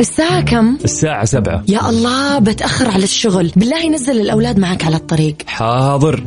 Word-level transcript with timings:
الساعة 0.00 0.40
كم؟ 0.40 0.78
الساعة 0.84 1.24
سبعة. 1.24 1.64
يا 1.68 1.88
الله 1.90 2.38
بتأخر 2.38 2.90
على 2.90 3.04
الشغل. 3.04 3.52
بالله 3.56 3.88
نزل 3.88 4.20
الأولاد 4.20 4.58
معك 4.58 4.84
على 4.84 4.96
الطريق. 4.96 5.36
حاضر. 5.46 6.22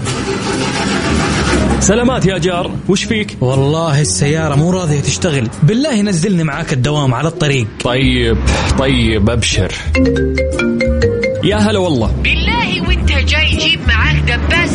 سلامات 1.79 2.25
يا 2.25 2.38
جار. 2.38 2.71
وش 2.89 3.03
فيك؟ 3.03 3.38
والله 3.41 4.01
السيارة 4.01 4.55
مو 4.55 4.71
راضية 4.71 4.99
تشتغل. 4.99 5.49
بالله 5.63 6.01
نزلني 6.01 6.43
معاك 6.43 6.73
الدوام 6.73 7.13
على 7.13 7.27
الطريق. 7.27 7.67
طيب 7.83 8.38
طيب 8.80 9.30
أبشر. 9.30 9.71
يا 11.43 11.57
هلا 11.57 11.79
والله. 11.79 12.11
بالله 12.23 12.88
وانت 12.88 13.11
جاي 13.11 13.57
جيب 13.57 13.79
معاك 13.88 14.15
دباسة 14.15 14.66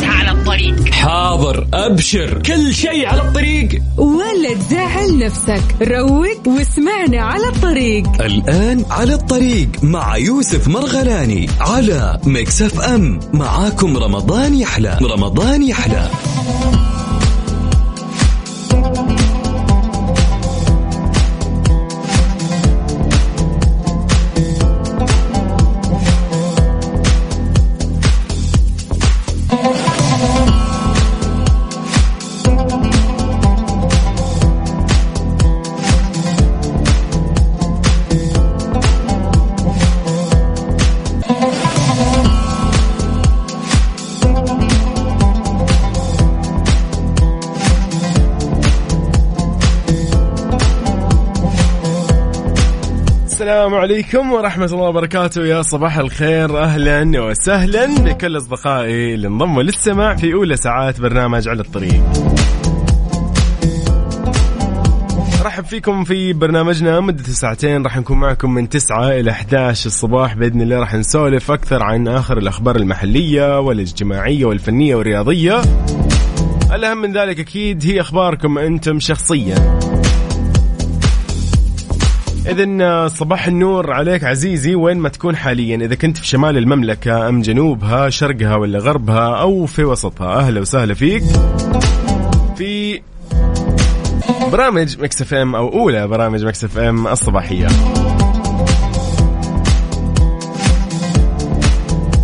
الطريق 0.53 0.93
حاضر 0.93 1.67
أبشر 1.73 2.41
كل 2.41 2.73
شيء 2.73 3.07
على 3.07 3.21
الطريق. 3.21 3.81
ولا 3.97 4.53
تزعل 4.53 5.17
نفسك. 5.17 5.63
روق 5.81 6.47
واسمعنا 6.47 7.21
على 7.21 7.47
الطريق. 7.47 8.21
الآن 8.21 8.85
على 8.89 9.13
الطريق 9.13 9.69
مع 9.83 10.17
يوسف 10.17 10.67
مرغلاني 10.67 11.49
على 11.59 12.19
مكسف 12.25 12.81
أم. 12.81 13.19
معاكم 13.33 13.97
رمضان 13.97 14.55
يحلى 14.55 14.99
رمضان 15.01 15.63
يحلى. 15.63 16.09
السلام 53.43 53.75
عليكم 53.75 54.31
ورحمة 54.31 54.65
الله 54.65 54.83
وبركاته. 54.83 55.45
يا 55.45 55.61
صباح 55.61 55.97
الخير. 55.97 56.63
أهلا 56.63 57.21
وسهلا 57.21 57.85
بكل 57.85 58.37
أصدقائي 58.37 59.13
اللي 59.13 59.27
انضموا 59.27 59.63
للسماع 59.63 60.15
في 60.15 60.33
أولى 60.33 60.57
ساعات 60.57 61.01
برنامج 61.01 61.47
على 61.47 61.61
الطريق. 61.61 62.03
رحب 65.41 65.65
فيكم 65.65 66.03
في 66.03 66.33
برنامجنا 66.33 66.99
مدة 66.99 67.23
ساعتين 67.23 67.83
راح 67.83 67.97
نكون 67.97 68.17
معكم 68.17 68.53
من 68.53 68.69
9 68.69 69.09
إلى 69.19 69.31
11 69.31 69.85
الصباح. 69.85 70.33
بإذن 70.33 70.61
الله 70.61 70.79
راح 70.79 70.93
نسولف 70.93 71.51
أكثر 71.51 71.83
عن 71.83 72.07
آخر 72.07 72.37
الأخبار 72.37 72.75
المحلية 72.75 73.59
والاجتماعية 73.59 74.45
والفنية 74.45 74.95
والرياضية. 74.95 75.61
الأهم 76.73 76.97
من 76.97 77.13
ذلك 77.13 77.39
أكيد 77.39 77.85
هي 77.85 78.01
أخباركم 78.01 78.57
أنتم 78.57 78.99
شخصياً. 78.99 79.79
إذا 82.47 83.07
صباح 83.07 83.47
النور 83.47 83.91
عليك 83.91 84.23
عزيزي 84.23 84.75
وين 84.75 84.97
ما 84.97 85.09
تكون 85.09 85.35
حاليا. 85.35 85.75
إذا 85.75 85.95
كنت 85.95 86.17
في 86.17 86.27
شمال 86.27 86.57
المملكة 86.57 87.29
أم 87.29 87.41
جنوبها 87.41 88.09
شرقها 88.09 88.55
ولا 88.55 88.79
غربها 88.79 89.35
أو 89.35 89.65
في 89.65 89.83
وسطها 89.83 90.39
أهلا 90.39 90.61
وسهلا 90.61 90.93
فيك. 90.93 91.23
في 92.55 93.01
برامج 94.51 95.01
Mix 95.01 95.21
FM 95.21 95.55
أو 95.55 95.79
أولى 95.79 96.07
برامج 96.07 96.45
Mix 96.45 96.63
FM 96.63 97.07
الصباحية. 97.07 97.67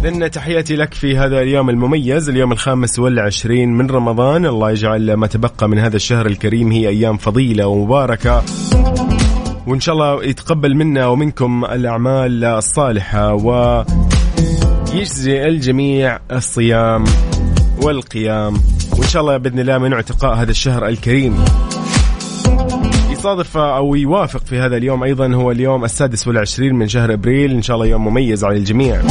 لأن 0.03 0.31
تحياتي 0.31 0.75
لك 0.75 0.93
في 0.93 1.17
هذا 1.17 1.41
اليوم 1.41 1.69
المميز 1.69 2.29
اليوم 2.29 2.51
الخامس 2.51 2.99
والعشرين 2.99 3.73
من 3.73 3.89
رمضان. 3.89 4.45
الله 4.45 4.71
يجعل 4.71 5.13
ما 5.13 5.27
تبقى 5.27 5.69
من 5.69 5.79
هذا 5.79 5.95
الشهر 5.95 6.25
الكريم 6.25 6.71
هي 6.71 6.89
أيام 6.89 7.17
فضيلة 7.17 7.67
ومباركة. 7.67 8.43
وإن 9.69 9.79
شاء 9.79 9.95
الله 9.95 10.23
يتقبل 10.23 10.75
منا 10.75 11.07
ومنكم 11.07 11.65
الأعمال 11.65 12.43
الصالحة 12.43 13.33
ويجزي 14.93 15.45
الجميع 15.47 16.19
الصيام 16.31 17.03
والقيام. 17.81 18.53
وإن 18.97 19.07
شاء 19.07 19.21
الله 19.21 19.37
بإذن 19.37 19.59
الله 19.59 19.77
من 19.77 19.93
اعتقاء 19.93 20.33
هذا 20.33 20.51
الشهر 20.51 20.87
الكريم. 20.87 21.45
يصادف 23.09 23.57
أو 23.57 23.95
يوافق 23.95 24.45
في 24.45 24.59
هذا 24.59 24.77
اليوم 24.77 25.03
أيضا 25.03 25.33
هو 25.33 25.51
اليوم 25.51 25.85
السادس 25.85 26.27
والعشرين 26.27 26.75
من 26.75 26.87
شهر 26.87 27.13
أبريل. 27.13 27.51
إن 27.51 27.61
شاء 27.61 27.75
الله 27.75 27.87
يوم 27.87 28.07
مميز 28.07 28.43
على 28.43 28.57
الجميع. 28.57 29.01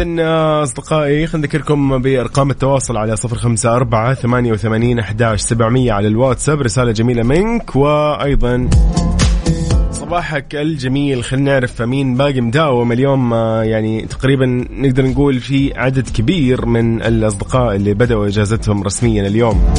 إذا 0.00 0.62
أصدقائي 0.62 1.26
خلينا 1.26 1.46
نذكركم 1.46 1.98
بأرقام 1.98 2.50
التواصل 2.50 2.96
على 2.96 3.16
صفر 3.16 3.36
خمسة 3.36 3.76
أربعة 3.76 4.14
ثمانية 4.14 4.52
وثمانين 4.52 4.98
أحداش 4.98 5.40
سبعمية 5.40 5.92
على 5.92 6.08
الواتساب. 6.08 6.60
رسالة 6.60 6.92
جميلة 6.92 7.22
منك 7.22 7.76
وأيضا 7.76 8.70
صباحك 9.90 10.54
الجميل. 10.54 11.24
خلينا 11.24 11.52
نعرف 11.52 11.82
مين 11.82 12.16
باقي 12.16 12.40
مداوم 12.40 12.92
اليوم. 12.92 13.34
آه، 13.34 13.62
يعني 13.62 14.02
تقريبا 14.02 14.46
نقدر 14.70 15.06
نقول 15.06 15.40
في 15.40 15.78
عدد 15.78 16.08
كبير 16.08 16.66
من 16.66 17.02
الأصدقاء 17.02 17.76
اللي 17.76 17.94
بدأوا 17.94 18.26
إجازتهم 18.26 18.82
رسميا 18.82 19.26
اليوم. 19.26 19.74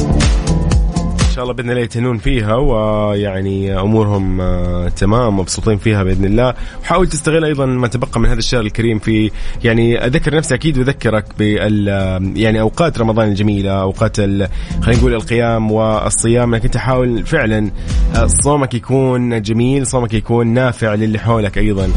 شاء 1.32 1.44
الله 1.44 1.54
بإذن 1.54 1.70
الله 1.70 1.82
يتهنون 1.82 2.18
فيها 2.18 2.54
ويعني 2.54 3.80
أمورهم 3.80 4.40
آه، 4.40 4.88
تمام 4.88 5.38
مبسوطين 5.38 5.78
فيها 5.78 6.02
بإذن 6.02 6.24
الله. 6.24 6.54
وحاول 6.82 7.08
تستغل 7.08 7.44
أيضا 7.44 7.66
ما 7.66 7.88
تبقى 7.88 8.20
من 8.20 8.28
هذا 8.28 8.38
الشهر 8.38 8.60
الكريم 8.60 8.98
في 8.98 9.30
يعني 9.64 10.06
أذكر 10.06 10.34
نفسي 10.34 10.54
أكيد 10.54 10.78
وأذكرك 10.78 11.24
بال 11.38 11.88
يعني 12.36 12.60
أوقات 12.60 12.98
رمضان 12.98 13.28
الجميلة 13.28 13.70
أوقات 13.70 14.16
خلينا 14.16 14.48
نقول 14.88 15.14
القيام 15.14 15.72
والصيام 15.72 16.54
انك 16.54 16.64
انت 16.64 16.76
حاول 16.76 17.26
فعلا 17.26 17.70
آه، 18.16 18.26
صومك 18.26 18.74
يكون 18.74 19.42
جميل 19.42 19.86
صومك 19.86 20.14
يكون 20.14 20.46
نافع 20.46 20.94
للي 20.94 21.18
حولك 21.18 21.58
أيضا. 21.58 21.88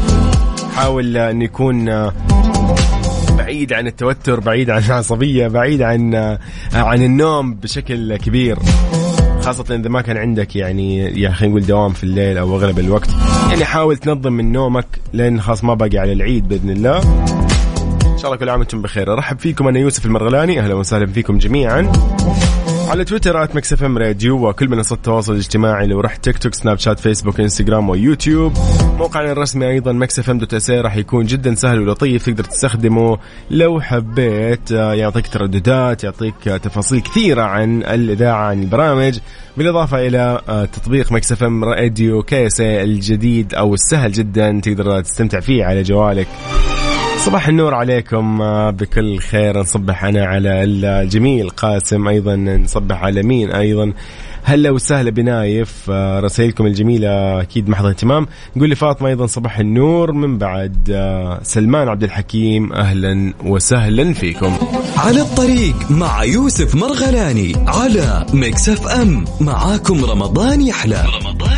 حاول 0.76 1.16
آه، 1.16 1.30
إنه 1.30 1.44
يكون 1.44 1.88
آه، 1.88 2.12
بعيد 3.38 3.72
عن 3.72 3.86
التوتر 3.86 4.40
بعيد 4.40 4.70
عن 4.70 4.82
العصبية 4.82 5.48
بعيد 5.48 5.82
عن 5.82 6.14
آه، 6.14 6.38
عن 6.74 7.02
النوم 7.02 7.54
بشكل 7.54 8.16
كبير. 8.16 8.58
خاصة 9.46 9.74
إذا 9.74 9.88
ما 9.88 10.00
كان 10.00 10.16
عندك 10.16 10.56
يعني 10.56 10.98
يا 10.98 11.30
خلينا 11.30 11.54
نقول 11.54 11.66
دوام 11.66 11.92
في 11.92 12.04
الليل 12.04 12.38
أو 12.38 12.56
أغلب 12.56 12.78
الوقت. 12.78 13.10
يعني 13.50 13.64
حاول 13.64 13.96
تنظم 13.96 14.32
من 14.32 14.52
نومك 14.52 14.86
لأن 15.12 15.40
خلاص 15.40 15.64
ما 15.64 15.74
باقي 15.74 15.98
على 15.98 16.12
العيد 16.12 16.48
بإذن 16.48 16.70
الله. 16.70 16.98
إن 18.06 18.18
شاء 18.18 18.26
الله 18.26 18.36
كل 18.36 18.48
عام 18.48 18.58
وأنتم 18.58 18.82
بخير. 18.82 19.12
أرحب 19.12 19.38
فيكم 19.38 19.68
أنا 19.68 19.78
يوسف 19.78 20.06
المرغلاني. 20.06 20.60
أهلا 20.60 20.74
وسهلا 20.74 21.06
فيكم 21.06 21.38
جميعا. 21.38 21.92
على 22.88 23.04
تويتر 23.04 23.44
at 23.44 23.56
Mix 23.56 23.72
FM 23.72 23.98
Radio 23.98 24.48
وكل 24.48 24.68
منصات 24.68 24.98
التواصل 24.98 25.32
الاجتماعي 25.32 25.86
لو 25.86 26.00
رحت 26.00 26.24
تيك 26.24 26.38
توك 26.38 26.54
سناب 26.54 26.78
شات 26.78 27.00
فيسبوك 27.00 27.40
إنستغرام 27.40 27.88
ويوتيوب. 27.88 28.52
موقعنا 28.98 29.32
الرسمي 29.32 29.68
أيضا 29.68 29.92
Mix 29.92 30.18
FM 30.18 30.38
dot 30.38 30.54
SA 30.54 30.70
راح 30.70 30.96
يكون 30.96 31.26
جدا 31.26 31.54
سهل 31.54 31.80
ولطيف 31.80 32.26
تقدر 32.26 32.44
تستخدمه 32.44 33.18
لو 33.50 33.80
حبيت. 33.80 34.72
آه، 34.72 34.94
يعطيك 34.94 35.26
ترددات 35.26 36.04
يعطيك 36.04 36.48
آه، 36.48 36.56
تفاصيل 36.56 37.00
كثيرة 37.00 37.42
عن 37.42 37.82
الإذاعة 37.82 38.44
عن 38.44 38.62
البرامج. 38.62 39.18
بالإضافة 39.56 40.06
إلى 40.06 40.40
آه، 40.48 40.64
تطبيق 40.64 41.12
Mix 41.12 41.32
FM 41.32 41.64
Radio 41.64 42.22
KSA 42.22 42.60
الجديد 42.60 43.54
أو 43.54 43.74
السهل 43.74 44.12
جدا 44.12 44.60
تقدر 44.64 45.00
تستمتع 45.00 45.40
فيه 45.40 45.64
على 45.64 45.82
جوالك. 45.82 46.28
صباح 47.26 47.48
النور 47.48 47.74
عليكم 47.74 48.42
آه، 48.42 48.70
بكل 48.70 49.18
خير. 49.18 49.60
نصبح 49.60 50.04
أنا 50.04 50.26
على 50.26 50.64
الجميل 50.64 51.48
قاسم 51.48 52.08
أيضا 52.08 52.36
نصبح 52.36 53.02
على 53.02 53.22
مين 53.22 53.50
أيضا؟ 53.50 53.92
هلا 54.44 54.70
وسهلا 54.70 55.10
بنايف 55.10 55.90
آه، 55.90 56.20
رسائلكم 56.20 56.66
الجميلة 56.66 57.40
أكيد 57.40 57.68
محض 57.68 57.86
اهتمام. 57.86 58.26
نقول 58.56 58.70
لفاطمة 58.70 59.08
أيضا 59.08 59.26
صباح 59.26 59.58
النور 59.58 60.12
من 60.12 60.38
بعد 60.38 60.90
آه، 60.90 61.40
سلمان 61.42 61.88
عبد 61.88 62.02
الحكيم 62.02 62.72
أهلا 62.72 63.32
وسهلا 63.44 64.12
فيكم. 64.12 64.56
على 64.96 65.20
الطريق 65.20 65.90
مع 65.90 66.24
يوسف 66.24 66.74
مرغلاني 66.74 67.52
على 67.66 68.26
Mix 68.34 68.68
FM 68.68 69.24
معاكم 69.40 70.04
رمضان 70.04 70.60
يحلى. 70.60 71.04
رمضان 71.22 71.55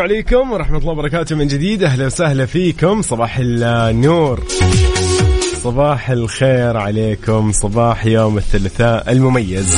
السلام 0.00 0.16
عليكم 0.16 0.52
ورحمة 0.52 0.78
الله 0.78 0.92
وبركاته 0.92 1.36
من 1.36 1.46
جديد. 1.46 1.82
أهلا 1.82 2.06
وسهلا 2.06 2.46
فيكم. 2.46 3.02
صباح 3.02 3.38
النور. 3.40 4.44
صباح 5.62 6.10
الخير 6.10 6.76
عليكم. 6.76 7.52
صباح 7.52 8.06
يوم 8.06 8.38
الثلاثاء 8.38 9.12
المميز. 9.12 9.76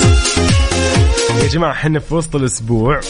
يا 1.43 1.49
جماعة 1.49 1.73
إحنا 1.73 1.99
في 1.99 2.15
وسط 2.15 2.37
الأسبوع. 2.37 3.01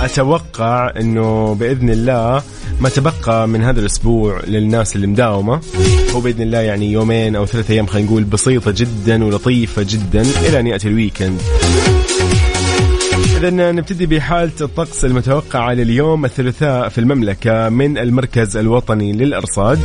أتوقع 0.00 0.92
أنه 1.00 1.54
بإذن 1.54 1.90
الله 1.90 2.42
ما 2.80 2.88
تبقى 2.88 3.48
من 3.48 3.62
هذا 3.62 3.80
الأسبوع 3.80 4.40
للناس 4.46 4.96
اللي 4.96 5.06
مداومة 5.06 5.60
هو 6.14 6.20
بإذن 6.20 6.42
الله 6.42 6.58
يعني 6.58 6.92
يومين 6.92 7.36
أو 7.36 7.46
ثلاثة 7.46 7.74
أيام 7.74 7.86
خلينا 7.86 8.08
نقول 8.08 8.24
بسيطة 8.24 8.74
جدا 8.76 9.24
ولطيفة 9.24 9.86
جدا 9.88 10.20
إلى 10.20 10.60
أن 10.60 10.66
يأتي 10.66 10.88
الويكند. 10.88 11.40
إذا 13.36 13.72
نبتدي 13.72 14.06
بحالة 14.06 14.52
الطقس 14.60 15.04
المتوقعة 15.04 15.72
لليوم 15.72 16.24
الثلاثاء 16.24 16.88
في 16.88 16.98
المملكة 16.98 17.68
من 17.68 17.98
المركز 17.98 18.56
الوطني 18.56 19.12
للأرصاد. 19.12 19.80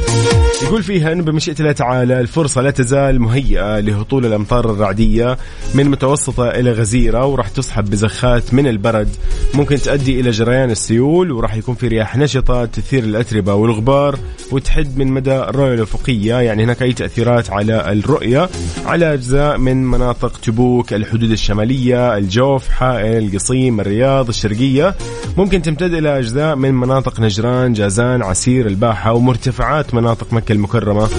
يقول 0.63 0.83
فيها 0.83 1.11
أنه 1.11 1.23
بمشيئة 1.23 1.59
الله 1.59 1.71
تعالى 1.71 2.19
الفرصة 2.19 2.61
لا 2.61 2.71
تزال 2.71 3.21
مهيئة 3.21 3.79
لهطول 3.79 4.25
الأمطار 4.25 4.71
الرعدية 4.71 5.37
من 5.73 5.89
متوسطة 5.89 6.49
إلى 6.49 6.71
غزيرة 6.71 7.25
وراح 7.25 7.47
تصحب 7.47 7.89
بزخات 7.89 8.53
من 8.53 8.67
البرد. 8.67 9.09
ممكن 9.53 9.75
تؤدي 9.75 10.19
إلى 10.19 10.29
جريان 10.29 10.71
السيول 10.71 11.31
وراح 11.31 11.55
يكون 11.55 11.75
في 11.75 11.87
رياح 11.87 12.17
نشطة 12.17 12.65
تثير 12.65 13.03
الأتربة 13.03 13.53
والغبار 13.53 14.19
وتحد 14.51 14.97
من 14.97 15.07
مدى 15.07 15.35
الرؤية 15.35 15.73
الأفقية. 15.73 16.35
يعني 16.35 16.63
هناك 16.63 16.81
أي 16.81 16.93
تأثيرات 16.93 17.49
على 17.49 17.91
الرؤية؟ 17.91 18.49
على 18.85 19.13
أجزاء 19.13 19.57
من 19.57 19.85
مناطق 19.85 20.37
تبوك 20.37 20.93
الحدود 20.93 21.31
الشمالية 21.31 22.17
الجوف 22.17 22.69
حائل 22.69 23.29
القصيم 23.41 23.79
الرياض 23.79 24.27
الشرقية. 24.27 24.95
ممكن 25.37 25.61
تمتد 25.61 25.93
إلى 25.93 26.19
أجزاء 26.19 26.55
من 26.55 26.73
مناطق 26.73 27.19
نجران 27.19 27.73
جازان 27.73 28.21
عسير 28.21 28.67
الباحة 28.67 29.13
ومرتفعات 29.13 29.93
مناطق 29.93 30.33
مكة 30.33 30.53
المكرمة. 30.53 31.09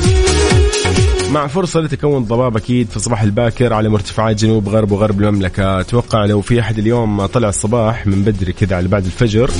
مع 1.30 1.46
فرصة 1.46 1.80
لتكون 1.80 2.24
ضباب 2.24 2.56
أكيد 2.56 2.88
في 2.90 2.96
الصباح 2.96 3.22
الباكر 3.22 3.72
على 3.72 3.88
مرتفعات 3.88 4.36
جنوب 4.36 4.68
غرب 4.68 4.92
وغرب 4.92 5.20
المملكة. 5.20 5.80
أتوقع 5.80 6.24
لو 6.24 6.40
في 6.40 6.60
أحد 6.60 6.78
اليوم 6.78 7.26
طلع 7.26 7.48
الصباح 7.48 8.06
من 8.06 8.22
بدري 8.22 8.52
كذا 8.52 8.76
على 8.76 8.88
بعد 8.88 9.04
الفجر 9.04 9.50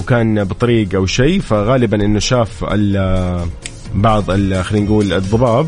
وكان 0.00 0.44
بطريق 0.44 0.94
أو 0.94 1.06
شيء 1.06 1.40
فغالبا 1.40 2.04
إنه 2.04 2.18
شاف 2.18 2.64
بعض 3.94 4.24
خلينا 4.30 4.62
نقول 4.86 5.12
الضباب. 5.12 5.66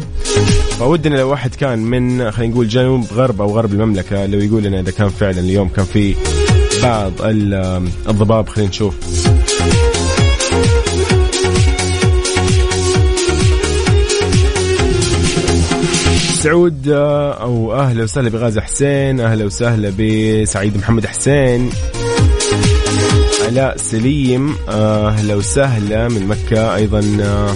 فودنا 0.79 1.17
لو 1.17 1.31
واحد 1.31 1.55
كان 1.55 1.79
من 1.79 2.31
خلينا 2.31 2.53
نقول 2.53 2.69
جنوب 2.69 3.05
غرب 3.13 3.41
أو 3.43 3.57
غرب 3.57 3.73
المملكة 3.73 4.27
لو 4.27 4.39
يقول 4.39 4.63
لنا 4.63 4.81
إذا 4.81 4.91
كان 4.91 5.09
فعلا 5.09 5.41
اليوم 5.41 5.69
كان 5.69 5.85
في 5.85 6.15
بعض 6.83 7.13
الضباب 7.23 8.49
خلينا 8.49 8.71
نشوف. 8.71 8.95
سعود 16.43 16.89
آه، 16.89 17.33
أو 17.33 17.75
أهلا 17.75 18.03
وسهلا 18.03 18.29
بغازي 18.31 18.61
حسين 18.61 19.21
أهلا 19.21 19.45
وسهلا 19.45 19.93
بسعيد 19.99 20.77
محمد 20.77 21.07
حسين. 21.07 21.71
علاء 23.47 23.77
سليم 23.77 24.55
آه، 24.69 25.09
أهلا 25.09 25.35
وسهلا 25.35 26.09
من 26.09 26.27
مكة 26.27 26.75
أيضا 26.75 27.19
آه، 27.23 27.55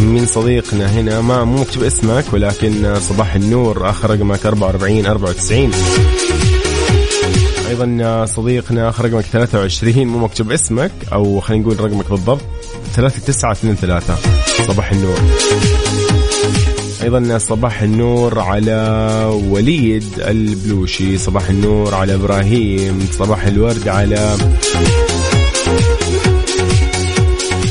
من 0.00 0.26
صديقنا 0.26 0.86
هنا 0.92 1.20
ما 1.20 1.44
مو 1.44 1.60
مكتوب 1.60 1.82
اسمك 1.82 2.24
ولكن 2.32 2.94
صباح 3.00 3.34
النور 3.34 3.90
آخر 3.90 4.10
رقمك 4.10 4.46
44 4.46 5.06
94 5.06 5.70
أيضا 7.68 8.26
صديقنا 8.26 8.88
آخر 8.88 9.04
رقمك 9.04 9.24
23 9.24 10.06
مو 10.06 10.18
مكتوب 10.18 10.52
اسمك 10.52 10.90
أو 11.12 11.40
خلينا 11.40 11.62
نقول 11.62 11.80
رقمك 11.80 12.10
بالضبط 12.10 12.40
3923 12.96 14.16
صباح 14.66 14.92
النور. 14.92 15.18
أيضا 17.02 17.38
صباح 17.38 17.82
النور 17.82 18.38
على 18.38 19.40
وليد 19.50 20.04
البلوشي 20.18 21.18
صباح 21.18 21.48
النور 21.48 21.94
على 21.94 22.14
إبراهيم 22.14 23.08
صباح 23.18 23.46
الورد 23.46 23.88
على 23.88 24.36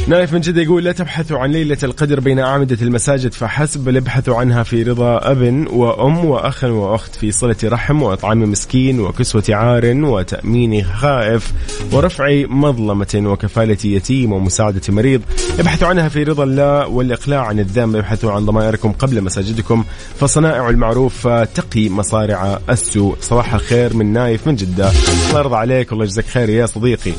نايف 0.10 0.34
من 0.34 0.42
جدة 0.42 0.62
يقول 0.62 0.84
لا 0.84 0.92
تبحثوا 0.92 1.40
عن 1.40 1.52
ليلة 1.52 1.78
القدر 1.84 2.20
بين 2.20 2.40
أعمدة 2.40 2.78
المساجد 2.82 3.34
فحسب 3.34 3.84
بل 3.84 3.98
ابحثوا 3.98 4.36
عنها 4.36 4.64
في 4.64 4.84
رضا 4.84 5.32
أب 5.32 5.68
وأم 5.72 6.26
وأخ 6.26 6.64
وأخت 6.64 7.16
في 7.16 7.32
صلة 7.32 7.56
رحم 7.64 8.02
وإطعام 8.02 8.52
مسكين 8.52 9.00
وكسوة 9.00 9.44
عار 9.50 9.86
وتأمين 9.86 10.84
خائف 10.84 11.54
ورفع 11.92 12.44
مظلمة 12.48 13.08
وكفالة 13.16 13.78
يتيم 13.86 14.34
ومساعدة 14.34 14.82
مريض. 14.90 15.22
ابحثوا 15.60 15.88
عنها 15.88 16.10
في 16.10 16.24
رضا 16.24 16.44
الله 16.44 16.88
والإقلاع 16.88 17.46
عن 17.46 17.60
الذنب 17.60 17.96
ابحثوا 17.96 18.32
عن 18.32 18.46
ضمائركم 18.46 18.92
قبل 18.92 19.22
مساجدكم 19.22 19.84
فصنائع 20.20 20.70
المعروف 20.70 21.28
تقي 21.28 21.90
مصارع 21.90 22.60
السوء. 22.70 23.16
صباح 23.22 23.54
الخير 23.54 23.94
من 23.94 24.14
نايف 24.14 24.48
من 24.48 24.56
جدة. 24.56 24.92
الله 25.28 25.40
يرضى 25.40 25.56
عليك 25.56 25.92
والله 25.92 26.06
يجزاك 26.06 26.26
خير 26.26 26.50
يا 26.50 26.66
صديقي. 26.66 27.14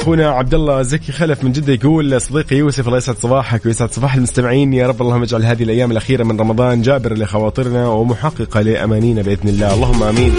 أخونا 0.00 0.28
عبد 0.28 0.54
الله 0.54 0.82
زكي 0.82 1.12
خلف 1.12 1.44
من 1.44 1.52
جدة 1.52 1.72
يقول 1.72 2.20
صديقي 2.20 2.56
يوسف 2.56 2.86
الله 2.86 2.98
يسعد 2.98 3.16
صباحك 3.18 3.66
ويسعد 3.66 3.92
صباح 3.92 4.14
المستمعين. 4.14 4.72
يا 4.72 4.86
رب 4.86 5.02
اللهم 5.02 5.22
اجعل 5.22 5.44
هذه 5.44 5.62
الأيام 5.62 5.90
الأخيرة 5.90 6.24
من 6.24 6.40
رمضان 6.40 6.82
جابر 6.82 7.14
لخواطرنا 7.14 7.88
ومحققة 7.88 8.60
لأمانينا 8.60 9.22
بإذن 9.22 9.48
الله. 9.48 9.74
اللهم 9.74 10.02
آمين. 10.02 10.34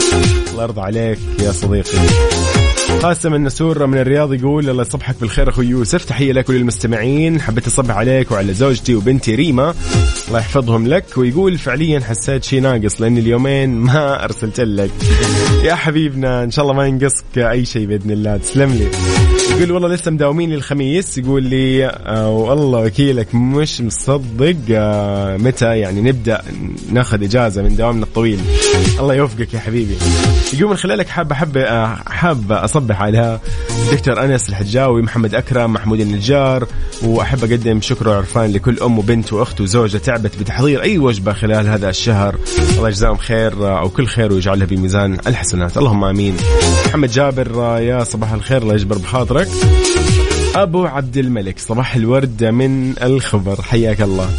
الله 0.52 0.64
يرضى 0.64 0.82
عليك 0.82 1.20
يا 1.40 1.52
صديقي. 1.52 1.98
قاسم 3.02 3.34
النسور 3.34 3.88
من 3.88 3.98
الرياض 3.98 4.34
يقول 4.34 4.70
الله 4.70 4.82
يصبحك 4.82 5.16
بالخير 5.22 5.50
أخوي 5.50 5.66
يوسف. 5.66 6.06
تحية 6.06 6.32
لك 6.32 6.50
وللمستمعين. 6.50 7.42
حبيت 7.42 7.68
أصبح 7.68 7.98
عليك 7.98 8.32
وعلى 8.32 8.54
زوجتي 8.54 8.96
وبنتي 8.96 9.36
ريما. 9.36 9.74
الله 10.28 10.40
يحفظهم 10.40 10.88
لك. 10.88 11.06
ويقول 11.18 11.58
فعليا 11.58 12.00
حسيت 12.00 12.44
شيء 12.44 12.62
ناقص 12.62 13.02
لأن 13.02 13.18
اليومين 13.18 13.70
ما 13.70 14.24
أرسلت 14.24 14.60
لك. 14.60 14.92
يا 15.64 15.76
حبيبنا 15.76 16.44
إن 16.44 16.52
شاء 16.52 16.66
الله 16.66 16.76
ما 16.76 16.88
ينقصك 16.88 17.38
أي 17.38 17.66
شيء 17.66 17.88
بإذن 17.88 18.12
الله. 18.12 18.38
تسلم 18.38 18.72
لي. 18.74 18.88
يقول 19.58 19.72
والله 19.72 19.88
لسه 19.88 20.12
مداومين 20.12 20.54
الخميس 20.54 21.18
يقول 21.18 21.44
لي 21.44 21.86
آه 21.88 22.30
والله 22.30 22.80
وكيلك 22.80 23.36
مش 23.36 23.82
مصدق 23.82 24.56
آه 24.72 25.38
متى 25.38 25.78
يعني 25.80 26.02
نبدأ 26.02 26.42
ناخذ 26.92 27.24
إجازة 27.24 27.62
من 27.62 27.76
دوامنا 27.76 28.04
الطويل. 28.04 28.40
الله 29.00 29.14
يوفقك 29.14 29.54
يا 29.54 29.60
حبيبي. 29.60 29.96
يقول 30.54 30.70
من 30.70 30.78
خلالك 30.78 31.08
حاب 31.08 31.32
احب 31.32 31.58
آه 31.58 31.96
حاب 32.08 32.52
أصبح 32.52 33.02
على 33.02 33.40
دكتور 33.92 34.24
أنس 34.26 34.50
الحجاوي 34.50 35.02
محمد 35.02 35.36
أكرم 35.36 35.74
محمود 35.74 36.00
النجار 36.00 36.68
وأحب 37.04 37.44
أقدم 37.44 37.82
شكر 37.82 38.10
وعرفان 38.10 38.52
لكل 38.52 38.80
أم 38.80 39.00
وبنت 39.00 39.34
وأخت 39.34 39.62
وزوجة 39.62 39.98
تعبت 39.98 40.40
بتحضير 40.40 40.82
أي 40.82 40.98
وجبة 40.98 41.34
خلال 41.34 41.68
هذا 41.68 41.90
الشهر. 41.90 42.36
الله 42.78 42.88
يجزاهم 42.88 43.18
خير 43.18 43.68
آه، 43.68 43.80
أو 43.80 43.90
كل 43.90 44.06
خير 44.08 44.34
ويجعلها 44.34 44.66
بميزان 44.66 45.18
الحسنات. 45.28 45.78
اللهم 45.78 46.04
آمين. 46.04 46.36
محمد 46.86 47.10
جابر 47.12 47.62
آه، 47.64 47.80
يا 47.80 48.04
صباح 48.04 48.32
الخير 48.34 48.62
الله 48.62 48.74
يجبر 48.74 48.98
بخاطرك. 48.98 49.39
أبو 50.56 50.86
عبد 50.86 51.18
الملك 51.18 51.60
صباح 51.60 51.96
الورد 51.96 52.44
من 52.44 52.94
الخبر 53.04 53.62
حياك 53.62 54.02
الله. 54.02 54.30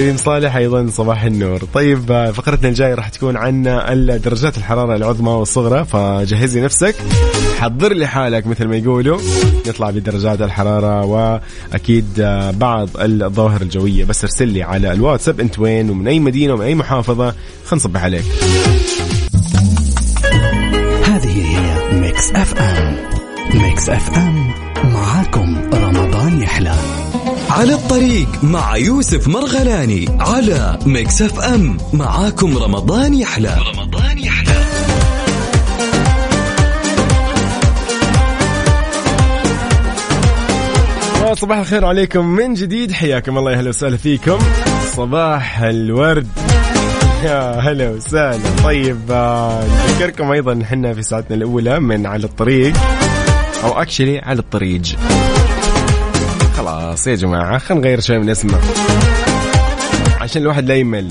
ريم 0.00 0.16
صالح 0.16 0.56
أيضا 0.56 0.86
صباح 0.90 1.22
النور. 1.24 1.64
طيب 1.74 2.30
فقرتنا 2.34 2.68
الجاية 2.68 2.94
راح 2.94 3.08
تكون 3.08 3.36
عن 3.36 3.62
درجات 4.24 4.58
الحرارة 4.58 4.96
العظمى 4.96 5.30
والصغرى 5.30 5.84
فجهزي 5.84 6.60
نفسك. 6.60 6.94
حضر 7.60 7.92
لي 7.92 8.06
حالك 8.06 8.46
مثل 8.46 8.66
ما 8.66 8.76
يقولوا. 8.76 9.20
نطلع 9.66 9.90
بدرجات 9.90 10.40
الحرارة 10.40 11.04
وأكيد 11.04 12.06
بعض 12.54 12.88
الظواهر 12.96 13.62
الجوية. 13.62 14.04
بس 14.04 14.24
ارسل 14.24 14.48
لي 14.48 14.62
على 14.62 14.92
الواتساب 14.92 15.40
أنت 15.40 15.58
وين 15.58 15.90
ومن 15.90 16.08
أي 16.08 16.20
مدينة 16.20 16.54
ومن 16.54 16.64
أي 16.64 16.74
محافظة. 16.74 17.34
خلينا 17.64 17.84
نصبح 17.84 18.04
عليك. 18.04 18.24
هذه 21.04 21.58
هي 21.58 22.00
Mix 22.00 22.30
FM. 22.30 23.21
Mix 23.54 23.88
FM. 23.88 24.50
معاكم 24.84 25.70
رمضان 25.74 26.42
يحلى. 26.42 26.74
على 27.50 27.74
الطريق 27.74 28.44
مع 28.44 28.76
يوسف 28.76 29.28
مرغلاني 29.28 30.06
على 30.20 30.78
Mix 30.86 31.22
FM. 31.22 31.76
معاكم 31.92 32.58
رمضان 32.58 33.14
يحلى. 33.14 33.56
رمضان 33.74 34.18
يحلى. 34.18 34.62
صباح 41.34 41.58
الخير 41.58 41.84
عليكم 41.84 42.26
من 42.26 42.54
جديد. 42.54 42.92
حياكم 42.92 43.38
الله 43.38 43.52
أهلا 43.52 43.68
وسهلا 43.68 43.96
فيكم. 43.96 44.38
صباح 44.96 45.60
الورد. 45.60 46.28
يا 47.24 47.60
هلا 47.60 47.90
وسهلا. 47.90 48.38
طيب 48.64 49.00
آه، 49.10 49.64
نذكركم 49.64 50.32
أيضا 50.32 50.62
إحنا 50.62 50.94
في 50.94 51.02
ساعتنا 51.02 51.36
الأولى 51.36 51.80
من 51.80 52.06
على 52.06 52.24
الطريق. 52.24 52.72
أو 53.62 53.82
اكشلي 53.82 54.18
على 54.18 54.38
الطريق. 54.38 54.82
خلاص 56.56 57.06
يا 57.06 57.14
جماعة 57.14 57.58
خلينا 57.58 57.82
نغير 57.84 58.00
شوي 58.00 58.18
من 58.18 58.30
اسمه 58.30 58.58
عشان 60.20 60.42
الواحد 60.42 60.68
لا 60.68 60.74
يمل. 60.74 61.08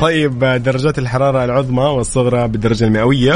طيب 0.00 0.38
درجات 0.38 0.98
الحرارة 0.98 1.44
العظمى 1.44 1.82
والصغرى 1.82 2.48
بالدرجة 2.48 2.84
المئوية. 2.84 3.34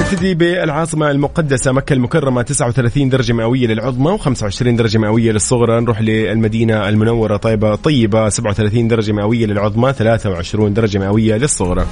نبتدي 0.00 0.34
بالعاصمة 0.34 1.10
المقدسة 1.10 1.72
مكة 1.72 1.92
المكرمة 1.92 2.42
39 2.42 3.08
درجة 3.08 3.32
مئوية 3.32 3.66
للعظمى 3.66 4.18
و25 4.18 4.62
درجة 4.62 4.98
مئوية 4.98 5.32
للصغرى. 5.32 5.80
نروح 5.80 6.00
للمدينة 6.00 6.88
المنورة 6.88 7.36
طيبة 7.36 7.74
طيبة 7.74 8.28
37 8.28 8.88
درجة 8.88 9.12
مئوية 9.12 9.46
للعظمى 9.46 9.92
23 9.92 10.74
درجة 10.74 10.98
مئوية 10.98 11.36
للصغرى. 11.36 11.86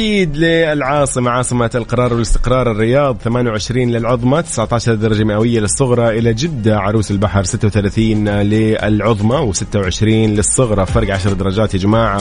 أكيد 0.00 0.36
للعاصمة 0.36 1.30
عاصمة 1.30 1.70
القرار 1.74 2.12
والاستقرار 2.12 2.70
الرياض 2.70 3.16
28 3.24 3.90
للعظمى 3.90 4.42
19 4.42 4.94
درجة 4.94 5.24
مئوية 5.24 5.60
للصغرى 5.60 6.18
إلى 6.18 6.34
جدة 6.34 6.78
عروس 6.78 7.10
البحر 7.10 7.44
36 7.44 8.28
للعظمى 8.28 9.52
و26 9.52 10.02
للصغرى. 10.02 10.86
فرق 10.86 11.14
10 11.14 11.32
درجات 11.32 11.74
يا 11.74 11.78
جماعة. 11.78 12.20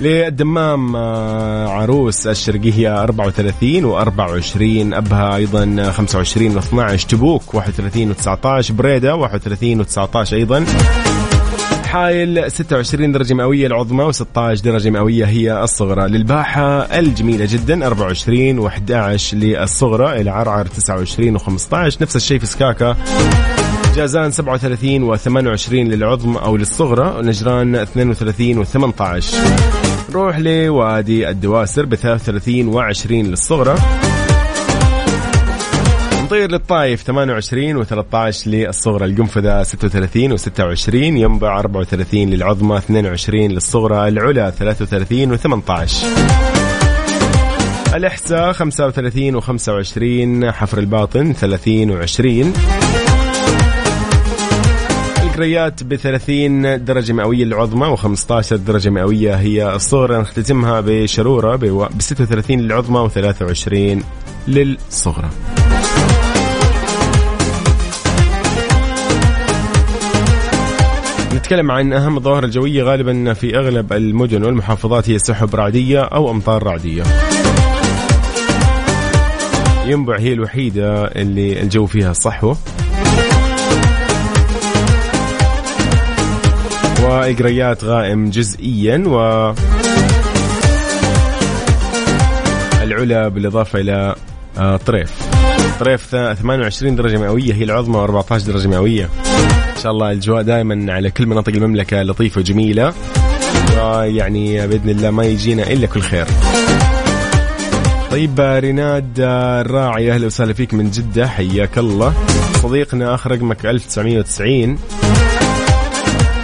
للدمام 0.00 0.96
آه، 0.96 1.68
عروس 1.68 2.26
الشرقية 2.26 3.02
34 3.02 3.82
و24 3.82 4.96
أبها 4.96 5.36
أيضا 5.36 5.90
25 5.90 6.60
و12 6.60 7.06
تبوك 7.06 7.54
31 7.54 8.14
و19 8.14 8.72
بريدة 8.72 9.16
31 9.16 9.84
و19 9.84 10.32
أيضا. 10.32 10.64
حايل. 11.90 12.50
26 12.50 13.12
درجة 13.12 13.34
مئوية 13.34 13.66
العظمى 13.66 14.12
و16 14.12 14.62
درجة 14.62 14.90
مئوية 14.90 15.24
هي 15.24 15.62
الصغرى. 15.62 16.08
للباحة 16.08 16.98
الجميلة 16.98 17.46
جدا 17.50 17.86
24 17.86 18.70
و11 18.70 19.34
للصغرى 19.34 20.20
العرعر 20.20 20.66
29 20.66 21.38
و15 21.38 21.74
نفس 21.74 22.16
الشيء 22.16 22.38
في 22.38 22.46
سكاكا. 22.46 22.96
جازان 23.96 24.30
37 24.30 25.16
و28 25.16 25.72
للعظم 25.72 26.36
أو 26.36 26.56
للصغرى 26.56 27.16
ونجران 27.18 27.74
32 27.74 28.64
و18 28.64 29.24
نروح 30.10 30.38
لوادي 30.38 31.28
الدواسر 31.28 31.84
ب 31.86 31.94
33 31.94 32.72
و20 32.72 33.10
للصغرى. 33.10 33.74
نطير 36.30 36.50
للطايف 36.50 37.02
28 37.02 37.84
و13 37.84 38.46
للصغرى 38.46 39.04
القنفذة 39.04 39.62
36 39.62 40.38
و26 40.38 40.94
ينبع 40.94 41.58
34 41.58 42.30
للعظمى 42.30 42.76
22 42.76 43.40
للصغرى 43.40 44.08
العلا 44.08 44.50
33 44.50 45.38
و18 45.38 45.92
الإحساء 47.94 48.52
35 48.52 49.40
و25 49.40 50.54
حفر 50.54 50.78
الباطن 50.78 51.32
30 51.32 52.06
و20 52.06 52.46
القريات 55.22 55.82
ب 55.82 55.96
30 55.96 56.84
درجة 56.84 57.12
مئوية 57.12 57.44
للعظمى 57.44 57.96
و15 57.96 58.54
درجة 58.54 58.90
مئوية 58.90 59.34
هي 59.34 59.74
الصغرى 59.74 60.18
نختتمها 60.18 60.80
بشرورة 60.86 61.56
ب 61.56 62.00
36 62.00 62.60
للعظمى 62.60 63.08
و23 63.08 64.02
للصغرى. 64.48 65.30
نتكلم 71.50 71.70
عن 71.70 71.92
أهم 71.92 72.16
الظواهر 72.16 72.44
الجوية 72.44 72.82
غالبا 72.82 73.32
في 73.34 73.58
أغلب 73.58 73.92
المدن 73.92 74.44
والمحافظات 74.44 75.10
هي 75.10 75.18
سحب 75.18 75.54
رعدية 75.54 76.00
أو 76.00 76.30
أمطار 76.30 76.62
رعدية. 76.62 77.02
ينبع 79.86 80.18
هي 80.18 80.32
الوحيدة 80.32 81.04
اللي 81.04 81.62
الجو 81.62 81.86
فيها 81.86 82.12
صحوة 82.12 82.56
وإقريات 87.02 87.84
غائم 87.84 88.30
جزئيا 88.30 89.04
و 89.06 89.54
العلا 92.82 93.28
بالإضافة 93.28 93.80
إلى 93.80 94.14
آه، 94.58 94.76
طريف. 94.76 95.12
طريف 95.80 96.06
28 96.10 96.96
درجة 96.96 97.18
مئوية 97.18 97.54
هي 97.54 97.64
العظمى 97.64 98.06
و14 98.06 98.46
درجة 98.46 98.68
مئوية. 98.68 99.08
إن 99.76 99.82
شاء 99.82 99.92
الله 99.92 100.10
الأجواء 100.10 100.42
دائما 100.42 100.92
على 100.92 101.10
كل 101.10 101.26
مناطق 101.26 101.52
المملكة 101.52 102.02
لطيفة 102.02 102.38
وجميلة. 102.38 102.94
ويعني 103.76 104.66
بإذن 104.66 104.90
الله 104.90 105.10
ما 105.10 105.24
يجينا 105.24 105.62
إلا 105.72 105.86
كل 105.86 106.00
خير. 106.00 106.26
طيب 108.10 108.40
ريناد 108.40 109.20
الراعي 109.20 110.12
أهلا 110.12 110.26
وسهلا 110.26 110.52
فيك 110.52 110.74
من 110.74 110.90
جدة 110.90 111.28
حياك 111.28 111.78
الله. 111.78 112.14
صديقنا 112.62 113.14
اخر 113.14 113.30
رقمك 113.30 113.66
1990 113.66 114.78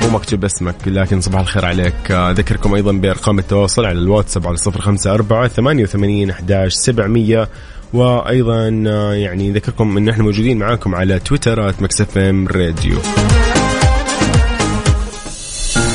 مو 0.02 0.08
مكتوب 0.12 0.44
اسمك 0.44 0.76
لكن 0.86 1.20
صباح 1.20 1.40
الخير 1.40 1.64
عليك. 1.64 2.10
اذكركم 2.10 2.74
أيضا 2.74 2.92
بأرقام 2.92 3.38
التواصل 3.38 3.84
على 3.84 3.98
الواتساب 3.98 4.46
على 4.46 4.56
054 4.66 5.48
88 5.48 6.30
11 6.30 6.70
700 6.76 7.48
وأيضا 7.96 8.68
يعني 9.14 9.52
ذكركم 9.52 9.96
ان 9.96 10.08
إحنا 10.08 10.22
موجودين 10.22 10.58
معاكم 10.58 10.94
على 10.94 11.18
تويتر 11.18 11.74
Mix 11.80 12.18
FM 12.18 12.48
Radio. 12.48 12.98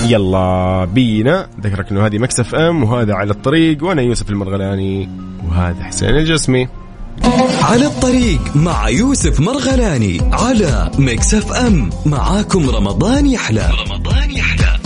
يلا 0.08 0.86
بينا. 0.86 1.48
ذكرك 1.62 1.92
إنه 1.92 2.06
هذه 2.06 2.18
Mix 2.18 2.56
FM 2.56 2.84
وهذا 2.84 3.14
على 3.14 3.32
الطريق 3.32 3.84
وأنا 3.84 4.02
يوسف 4.02 4.30
المرغلاني 4.30 5.10
وهذا 5.50 5.84
حسين 5.84 6.10
الجسمي. 6.10 6.68
على 7.64 7.86
الطريق 7.86 8.56
مع 8.56 8.90
يوسف 8.90 9.40
مرغلاني 9.40 10.22
على 10.32 10.92
Mix 11.00 11.34
FM. 11.34 11.90
معاكم 12.06 12.70
رمضان 12.70 13.28
يحلى. 13.28 13.70
رمضان 13.88 14.32
يحلى. 14.32 14.80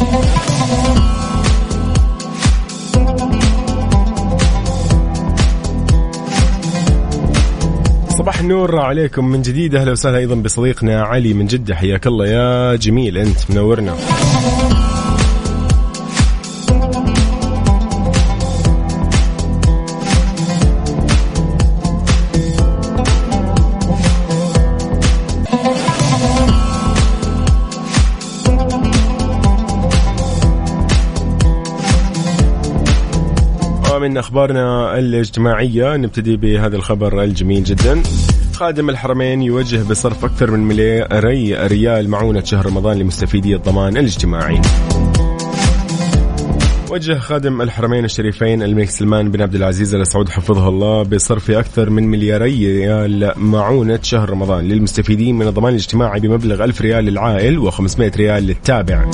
صباح 8.25 8.39
النور 8.39 8.79
عليكم 8.79 9.25
من 9.25 9.41
جديد. 9.41 9.75
أهلا 9.75 9.91
وسهلا 9.91 10.17
أيضا 10.17 10.35
بصديقنا 10.35 11.03
علي 11.03 11.33
من 11.33 11.47
جدة. 11.47 11.75
حياك 11.75 12.07
الله 12.07 12.27
يا 12.27 12.75
جميل 12.75 13.17
أنت 13.17 13.51
منورنا. 13.51 13.95
من 34.05 34.17
أخبارنا 34.17 34.97
الاجتماعية 34.99 35.95
نبتدي 35.95 36.37
بهذا 36.37 36.75
الخبر 36.75 37.23
الجميل 37.23 37.63
جدا 37.63 38.03
خادم 38.53 38.89
الحرمين 38.89 39.41
يوجه 39.41 39.83
بصرف 39.89 40.25
أكثر 40.25 40.51
من 40.51 40.59
ملياري 40.59 41.67
ريال 41.67 42.09
معونة 42.09 42.43
شهر 42.43 42.65
رمضان 42.65 42.99
لمستفيدي 42.99 43.55
الضمان 43.55 43.97
الاجتماعي 43.97 44.61
وجه 46.91 47.17
خادم 47.17 47.61
الحرمين 47.61 48.05
الشريفين 48.05 48.63
الملك 48.63 48.89
سلمان 48.89 49.31
بن 49.31 49.41
عبد 49.41 49.55
العزيز 49.55 49.95
ال 49.95 50.07
سعود 50.07 50.29
حفظه 50.29 50.69
الله 50.69 51.03
بصرف 51.03 51.51
أكثر 51.51 51.89
من 51.89 52.07
ملياري 52.07 52.77
ريال 52.77 53.33
معونة 53.37 53.99
شهر 54.03 54.29
رمضان 54.29 54.67
للمستفيدين 54.67 55.35
من 55.35 55.47
الضمان 55.47 55.71
الاجتماعي 55.71 56.19
بمبلغ 56.19 56.63
1000 56.63 56.81
ريال 56.81 57.05
للعائل 57.05 57.71
و500 57.71 58.17
ريال 58.17 58.43
للتابع. 58.43 59.05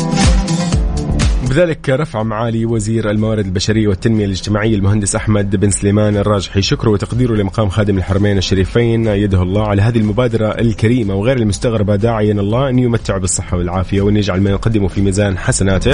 بذلك 1.51 1.89
رفع 1.89 2.23
معالي 2.23 2.65
وزير 2.65 3.09
الموارد 3.09 3.45
البشرية 3.45 3.87
والتنمية 3.87 4.25
الاجتماعية 4.25 4.75
المهندس 4.75 5.15
أحمد 5.15 5.55
بن 5.55 5.71
سليمان 5.71 6.17
الراجحي 6.17 6.61
شكره 6.61 6.89
وتقديره 6.89 7.35
لمقام 7.35 7.69
خادم 7.69 7.97
الحرمين 7.97 8.37
الشريفين 8.37 9.07
يده 9.07 9.41
الله 9.41 9.67
على 9.67 9.81
هذه 9.81 9.97
المبادرة 9.97 10.47
الكريمة 10.47 11.15
وغير 11.15 11.37
المستغربة. 11.37 11.95
داعيا 11.95 12.31
الله 12.31 12.69
أن 12.69 12.79
يمتع 12.79 13.17
بالصحة 13.17 13.57
والعافية 13.57 14.01
وأن 14.01 14.17
يجعل 14.17 14.41
ما 14.41 14.49
يقدمه 14.49 14.87
في 14.87 15.01
ميزان 15.01 15.37
حسناته. 15.37 15.93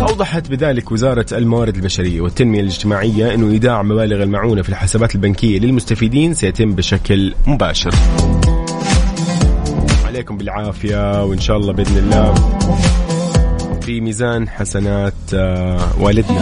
أوضحت 0.00 0.50
بذلك 0.50 0.92
وزارة 0.92 1.26
الموارد 1.32 1.76
البشرية 1.76 2.20
والتنمية 2.20 2.60
الاجتماعية 2.60 3.34
أنه 3.34 3.50
إيداع 3.50 3.82
مبالغ 3.82 4.22
المعونة 4.22 4.62
في 4.62 4.68
الحسابات 4.68 5.14
البنكية 5.14 5.58
للمستفيدين 5.58 6.34
سيتم 6.34 6.74
بشكل 6.74 7.34
مباشر. 7.46 7.94
عليكم 10.06 10.36
بالعافية 10.36 11.24
وإن 11.24 11.40
شاء 11.40 11.56
الله 11.56 11.72
بإذن 11.72 11.98
الله. 11.98 12.34
في 13.88 14.00
ميزان 14.00 14.48
حسنات 14.48 15.14
آه، 15.34 15.78
والدنا. 16.00 16.40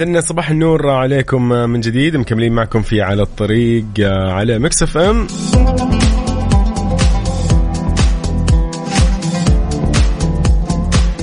إذن 0.00 0.20
صباح 0.20 0.50
النور 0.50 0.90
عليكم 0.90 1.48
من 1.48 1.80
جديد. 1.80 2.16
مكملين 2.16 2.52
معكم 2.52 2.82
في 2.82 3.02
على 3.02 3.22
الطريق 3.22 3.84
آه، 4.00 4.32
على 4.32 4.58
مكسف 4.58 4.96
ام. 4.96 5.26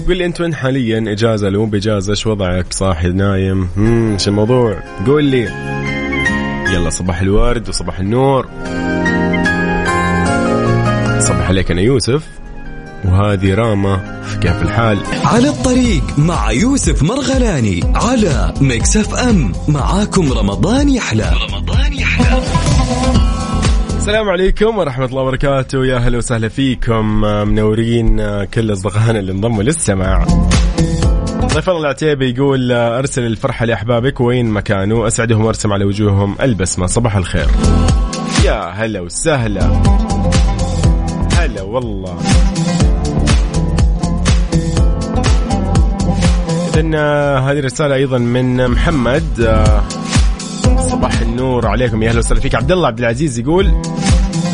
قول 0.08 0.18
لي 0.18 0.26
انت 0.26 0.42
وين 0.42 0.56
حاليا. 0.56 1.12
إجازة 1.12 1.50
لو 1.50 1.66
بإجازة. 1.66 2.12
إيش 2.12 2.28
وضعك؟ 2.28 2.66
صاحي 2.74 3.08
نايم. 3.08 3.70
امم 3.78 4.12
إيش 4.12 4.28
الموضوع؟ 4.28 4.84
قول 5.08 5.24
لي. 5.24 5.50
يلا 6.74 6.90
صباح 6.90 7.22
الورد 7.22 7.70
وصباح 7.70 8.00
النور. 8.00 8.46
صبح 11.20 11.48
عليك 11.48 11.72
أنا 11.72 11.82
يوسف 11.82 12.28
وهذه 13.06 13.54
راما 13.54 14.22
في 14.24 14.40
كيف 14.40 14.62
الحال. 14.62 14.98
على 15.26 15.50
الطريق 15.50 16.04
مع 16.18 16.52
يوسف 16.52 17.04
مرغلاني 17.04 17.80
على 17.96 18.54
Mix 18.62 18.98
FM. 18.98 19.52
معاكم 19.68 20.34
رمضان 20.34 20.90
يحلى. 20.90 21.34
رمضان 21.50 21.94
يحلى. 21.94 22.42
السلام 24.04 24.30
عليكم 24.30 24.78
ورحمة 24.78 25.06
الله 25.06 25.22
وبركاته. 25.22 25.86
يا 25.86 25.98
هلا 25.98 26.18
وسهلا 26.18 26.50
فيكم. 26.50 27.22
منورين 27.22 28.44
كل 28.44 28.74
أصدقائنا 28.74 29.20
اللي 29.20 29.32
انضموا 29.32 29.64
للسماع. 29.64 30.26
ضيف 31.40 31.70
الله 31.70 31.82
العتيبي 31.82 32.30
يقول 32.30 32.72
أرسل 32.72 33.22
الفرحة 33.22 33.66
لأحبابك 33.66 34.22
وين 34.22 34.46
مكانوا 34.46 35.08
أسعدهم 35.08 35.46
وأرسم 35.46 35.74
على 35.74 35.86
وجوههم 35.86 36.36
ألبسمة. 36.42 36.86
صباح 36.86 37.16
الخير. 37.16 37.48
يا 38.46 38.70
هلا 38.70 39.00
وسهلا. 39.00 39.82
هلا 41.38 41.62
والله. 41.62 42.18
إذن 46.74 46.96
هذه 46.96 47.60
رسالة 47.60 47.96
أيضا 47.96 48.18
من 48.18 48.68
محمد 48.68 49.42
آه، 49.42 49.84
النور 51.44 51.68
عليكم 51.68 52.04
يا 52.04 52.10
أهلا 52.10 52.20
وسهلا 52.20 52.40
فيك. 52.42 52.56
عبد 52.56 52.72
الله 52.72 52.88
عبد 52.88 53.00
العزيز 53.00 53.40
يقول 53.40 53.82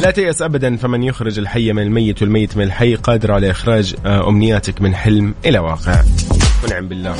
لا 0.01 0.11
تيأس 0.11 0.41
ابدا 0.41 0.77
فمن 0.77 1.03
يخرج 1.03 1.39
الحي 1.39 1.73
من 1.73 1.83
الميت 1.83 2.21
والميت 2.21 2.57
من 2.57 2.63
الحي 2.63 2.95
قادر 2.95 3.31
على 3.31 3.51
إخراج 3.51 3.95
آه، 4.05 4.29
أمنياتك 4.29 4.81
من 4.81 4.95
حلم 4.95 5.33
إلى 5.45 5.59
واقع. 5.59 6.01
ونعم 6.63 6.87
بالله. 6.87 7.15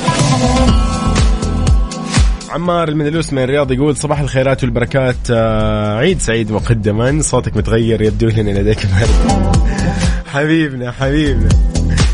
عمار 2.50 2.88
المندلوس 2.88 3.32
من 3.32 3.42
الرياض 3.42 3.72
يقول 3.72 3.96
صباح 3.96 4.20
الخيرات 4.20 4.64
والبركات 4.64 5.16
آه، 5.30 5.98
عيد 5.98 6.20
سعيد 6.20 6.52
مقدما. 6.52 7.22
صوتك 7.22 7.56
متغير 7.56 8.02
يبدو 8.02 8.26
لي 8.28 8.42
لديك 8.42 8.78
برد 8.86 9.56
حبيبنا 10.32 10.92
حبيبنا. 10.92 11.48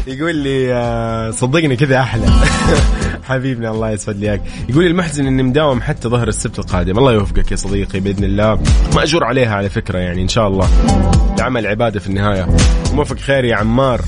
يقول 0.06 0.36
لي 0.36 0.74
آه، 0.74 1.30
صدقني 1.30 1.76
كذا 1.76 2.00
أحلى. 2.00 2.26
حبيبنا 3.26 3.70
الله 3.70 3.90
يسعد 3.90 4.16
لي 4.16 4.40
يقول 4.68 4.86
المحزن 4.86 5.26
إني 5.26 5.42
مداوم 5.42 5.82
حتى 5.82 6.08
ظهر 6.08 6.28
السبت 6.28 6.58
القادم. 6.58 6.98
الله 6.98 7.12
يوفقك 7.12 7.50
يا 7.50 7.56
صديقي 7.56 8.00
بإذن 8.00 8.24
الله. 8.24 8.58
مأجور 8.94 9.24
عليها 9.24 9.54
على 9.54 9.70
فكرة 9.70 9.98
يعني 9.98 10.22
إن 10.22 10.28
شاء 10.28 10.48
الله. 10.48 10.68
العمل 11.38 11.66
عبادة 11.66 12.00
في 12.00 12.06
النهاية. 12.06 12.56
موفق 12.92 13.18
خير 13.18 13.44
يا 13.44 13.56
عمار. 13.56 14.00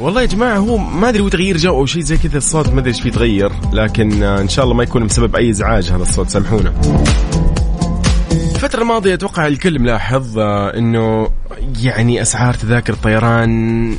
والله 0.00 0.20
يا 0.20 0.26
جماعة 0.26 0.56
هو 0.56 0.76
ما 0.76 1.08
أدري 1.08 1.22
هو 1.22 1.28
تغيير 1.28 1.56
جو 1.56 1.76
أو 1.76 1.86
شيء 1.86 2.02
زي 2.02 2.16
كذا 2.16 2.38
الصوت 2.38 2.68
ما 2.68 2.80
أدري 2.80 2.90
إيش 2.90 3.00
فيه 3.00 3.10
تغير. 3.10 3.52
لكن 3.72 4.22
إن 4.22 4.48
شاء 4.48 4.64
الله 4.64 4.74
ما 4.74 4.82
يكون 4.82 5.06
بسبب 5.06 5.36
أي 5.36 5.50
إزعاج 5.50 5.90
هذا 5.92 6.02
الصوت 6.02 6.28
سامحونا. 6.28 6.72
الفترة 8.54 8.82
الماضية 8.82 9.14
أتوقع 9.14 9.46
الكل 9.46 9.78
ملاحظ 9.78 10.38
آه، 10.38 10.78
أنه 10.78 11.28
يعني 11.82 12.22
أسعار 12.22 12.54
تذاكر 12.54 12.92
الطيران 12.92 13.96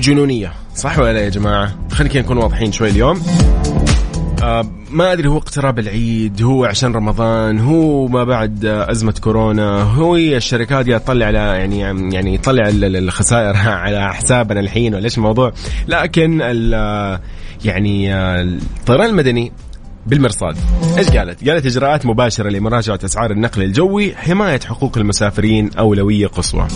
جنونية. 0.00 0.52
صح 0.76 0.98
ولا 0.98 1.12
لا 1.12 1.20
يا 1.20 1.28
جماعة 1.28 1.74
خلينا 1.92 2.20
نكون 2.20 2.36
واضحين 2.36 2.72
شوي 2.72 2.88
اليوم 2.88 3.22
آه 4.42 4.64
ما 4.90 5.12
أدري 5.12 5.28
هو 5.28 5.38
اقتراب 5.38 5.78
العيد 5.78 6.42
هو 6.42 6.64
عشان 6.64 6.92
رمضان 6.94 7.58
هو 7.58 8.08
ما 8.08 8.24
بعد 8.24 8.64
آه، 8.64 8.90
أزمة 8.90 9.14
كورونا 9.20 9.82
هو 9.82 10.16
الشركات 10.16 10.72
قاعدة 10.72 10.98
تطلع 10.98 11.26
على 11.26 11.38
يعني 11.38 11.80
يعني 12.14 12.38
تطلع 12.38 12.68
ال- 12.68 12.84
ال- 12.84 12.96
الخسائر 12.96 13.56
على 13.84 14.14
حسابنا 14.14 14.60
الحين 14.60 14.94
ولا 14.94 15.04
إيش 15.04 15.18
الموضوع 15.18 15.52
لكن 15.88 16.40
آه، 16.74 17.20
يعني 17.64 18.14
آه، 18.14 18.42
الطيران 18.42 19.08
المدني 19.08 19.52
بالمرصاد 20.06 20.56
إيش 20.98 21.08
قالت؟ 21.08 21.48
قالت 21.48 21.66
إجراءات 21.66 22.06
مباشرة 22.06 22.48
لمراجعة 22.48 22.98
أسعار 23.04 23.30
النقل 23.30 23.62
الجوي 23.62 24.16
حماية 24.16 24.60
حقوق 24.60 24.98
المسافرين 24.98 25.70
أولوية 25.78 26.26
قصوى. 26.26 26.66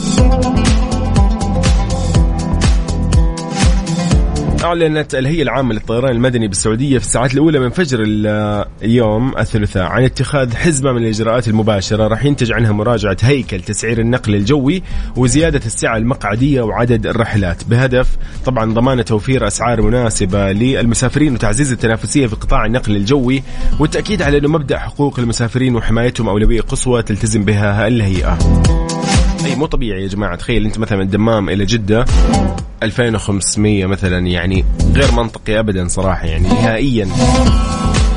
أعلنت 4.65 5.15
الهيئة 5.15 5.43
العامة 5.43 5.75
للطيران 5.75 6.13
المدني 6.17 6.49
بالسعودية 6.49 6.99
في 6.99 7.05
الساعات 7.05 7.35
الأولى 7.35 7.59
من 7.59 7.71
فجر 7.71 7.99
ال- 8.03 8.65
اليوم 8.83 9.39
الثلاثاء 9.39 9.83
عن 9.83 10.05
اتخاذ 10.05 10.57
حزمة 10.57 10.93
من 10.93 11.03
الإجراءات 11.03 11.49
المباشرة. 11.49 12.07
راح 12.09 12.25
ينتج 12.25 12.53
عنها 12.53 12.73
مراجعة 12.73 13.17
هيكل 13.23 13.61
تسعير 13.61 14.01
النقل 14.01 14.35
الجوي 14.35 14.83
وزيادة 15.17 15.61
السعة 15.67 15.97
المقعدية 15.97 16.63
وعدد 16.63 17.07
الرحلات. 17.07 17.65
بهدف 17.65 18.17
طبعا 18.47 18.73
ضمان 18.75 19.05
توفير 19.05 19.47
أسعار 19.47 19.83
مناسبة 19.83 20.53
للمسافرين 20.53 21.35
وتعزيز 21.35 21.73
التنافسية 21.73 22.27
في 22.27 22.37
قطاع 22.37 22.65
النقل 22.67 22.97
الجوي 22.97 23.43
والتأكيد 23.79 24.23
على 24.23 24.39
أنه 24.39 24.49
مبدأ 24.49 24.79
حقوق 24.79 25.19
المسافرين 25.19 25.77
وحمايتهم 25.77 26.29
أولوية 26.29 26.61
قصوى 26.61 27.03
تلتزم 27.03 27.45
بها 27.45 27.87
الهيئة. 27.87 28.39
اي 29.45 29.57
مو 29.57 29.67
طبيعي 29.67 30.03
يا 30.03 30.09
جماعة. 30.09 30.37
تخيل 30.37 30.65
أنت 30.67 30.79
مثلا 30.79 30.99
من 30.99 31.05
الدمام 31.05 31.49
إلى 31.49 31.65
جدة 31.65 32.05
2500 32.83 33.87
مثلا 33.87 34.27
يعني 34.27 34.65
غير 34.95 35.13
منطقي 35.13 35.59
ابدا 35.59 35.89
صراحة 35.89 36.27
يعني 36.27 36.49
نهائيا. 36.49 37.09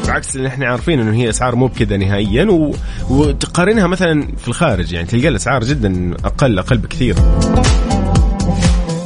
بعكس 0.08 0.36
اللي 0.36 0.48
إحنا 0.48 0.66
عارفين 0.68 1.00
إنه 1.00 1.14
هي 1.16 1.30
أسعار 1.30 1.56
مو 1.56 1.68
بكذا 1.68 1.98
نهائيا 1.98 2.46
و... 2.46 2.76
وتقارنها 3.10 3.88
مثلا 3.88 4.28
في 4.38 4.48
الخارج 4.48 4.94
يعني 4.94 5.08
تلقى 5.08 5.28
الأسعار 5.28 5.64
جدا 5.64 6.14
أقل 6.26 6.60
أقل 6.60 6.78
بكثير. 6.78 7.16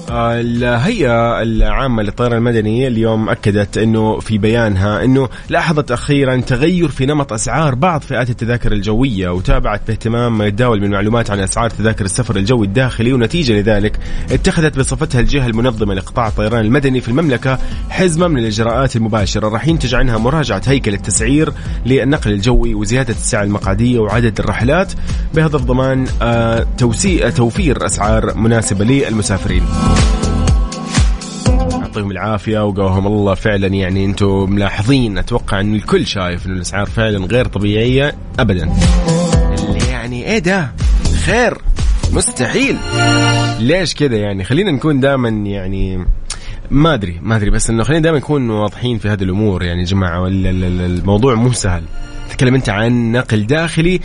الهيئة 0.10 1.42
العامة 1.42 2.04
للطيران 2.04 2.38
المدني 2.38 2.88
اليوم 2.88 3.30
أكدت 3.30 3.78
أنه 3.78 4.20
في 4.20 4.38
بيانها 4.38 5.04
أنه 5.04 5.30
لاحظت 5.50 5.92
أخيرا 5.92 6.36
تغير 6.36 6.88
في 6.88 7.06
نمط 7.06 7.34
أسعار 7.34 7.76
بعض 7.76 8.02
فئات 8.02 8.30
التذاكر 8.30 8.72
الجوية 8.72 9.30
وتابعت 9.30 9.82
باهتمام 9.88 10.38
ما 10.38 10.46
يتداول 10.46 10.82
من 10.82 10.92
معلومات 10.92 11.32
عن 11.32 11.40
أسعار 11.40 11.70
تذاكر 11.70 12.06
السفر 12.06 12.36
الجوي 12.36 12.68
الداخلي 12.68 13.14
ونتيجة 13.14 13.54
لذلك 13.54 14.00
اتخذت 14.32 14.80
بصفتها 14.80 15.20
الجهة 15.20 15.48
المنظمة 15.48 15.94
لقطاع 15.94 16.28
الطيران 16.28 16.66
المدني 16.66 17.02
في 17.02 17.08
المملكة 17.08 17.60
حزمة 17.90 18.28
من 18.28 18.38
الإجراءات 18.38 18.96
المباشرة. 18.96 19.50
راح 19.50 19.68
ينتج 19.68 19.96
عنها 19.96 20.18
مراجعة 20.18 20.62
هيكل 20.68 20.94
التسعير 20.94 21.54
للنقل 21.86 22.32
الجوي 22.32 22.74
وزيادة 22.74 23.14
السعة 23.14 23.44
المقعدية 23.44 24.00
وعدد 24.00 24.40
الرحلات 24.40 24.94
بهدف 25.34 25.62
ضمان 25.62 26.06
آه، 26.22 26.68
توفير 27.36 27.86
أسعار 27.86 28.38
مناسبة 28.38 28.86
للمسافرين. 28.86 29.64
يعطيهم 31.98 32.12
العافية 32.12 32.66
وقاهم 32.66 33.08
الله. 33.08 33.34
فعلا 33.34 33.68
يعني 33.68 34.06
أنتم 34.06 34.52
ملاحظين 34.52 35.18
أتوقع 35.18 35.60
إن 35.62 35.76
الكل 35.76 36.08
شايف 36.08 36.46
انه 36.46 36.56
الأسعار 36.56 36.86
فعلا 36.86 37.26
غير 37.26 37.46
طبيعية 37.46 38.16
ابدا. 38.40 38.74
اللي 39.60 39.88
يعني 39.90 40.26
إيه 40.26 40.40
ده؟ 40.40 40.72
خير. 41.26 41.58
مستحيل. 42.14 42.78
ليش 43.60 43.96
كذا 43.96 44.16
يعني؟ 44.16 44.44
خلينا 44.44 44.72
نكون 44.72 45.00
دائما 45.00 45.30
يعني 45.30 46.06
ما 46.72 46.94
أدري 46.94 47.20
ما 47.22 47.36
أدري 47.36 47.50
بس 47.50 47.70
إنه 47.70 47.84
خلينا 47.84 48.04
دائما 48.04 48.18
نكون 48.18 48.50
واضحين 48.50 48.98
في 48.98 49.10
هذه 49.10 49.24
الأمور. 49.24 49.64
يعني 49.64 49.80
يا 49.80 49.86
جماعة 49.86 50.28
الموضوع 50.28 51.36
مو 51.36 51.52
سهل. 51.52 51.84
تتكلم 52.30 52.56
أنت 52.56 52.70
عن 52.70 53.12
نقل 53.12 53.48
داخلي 53.48 54.00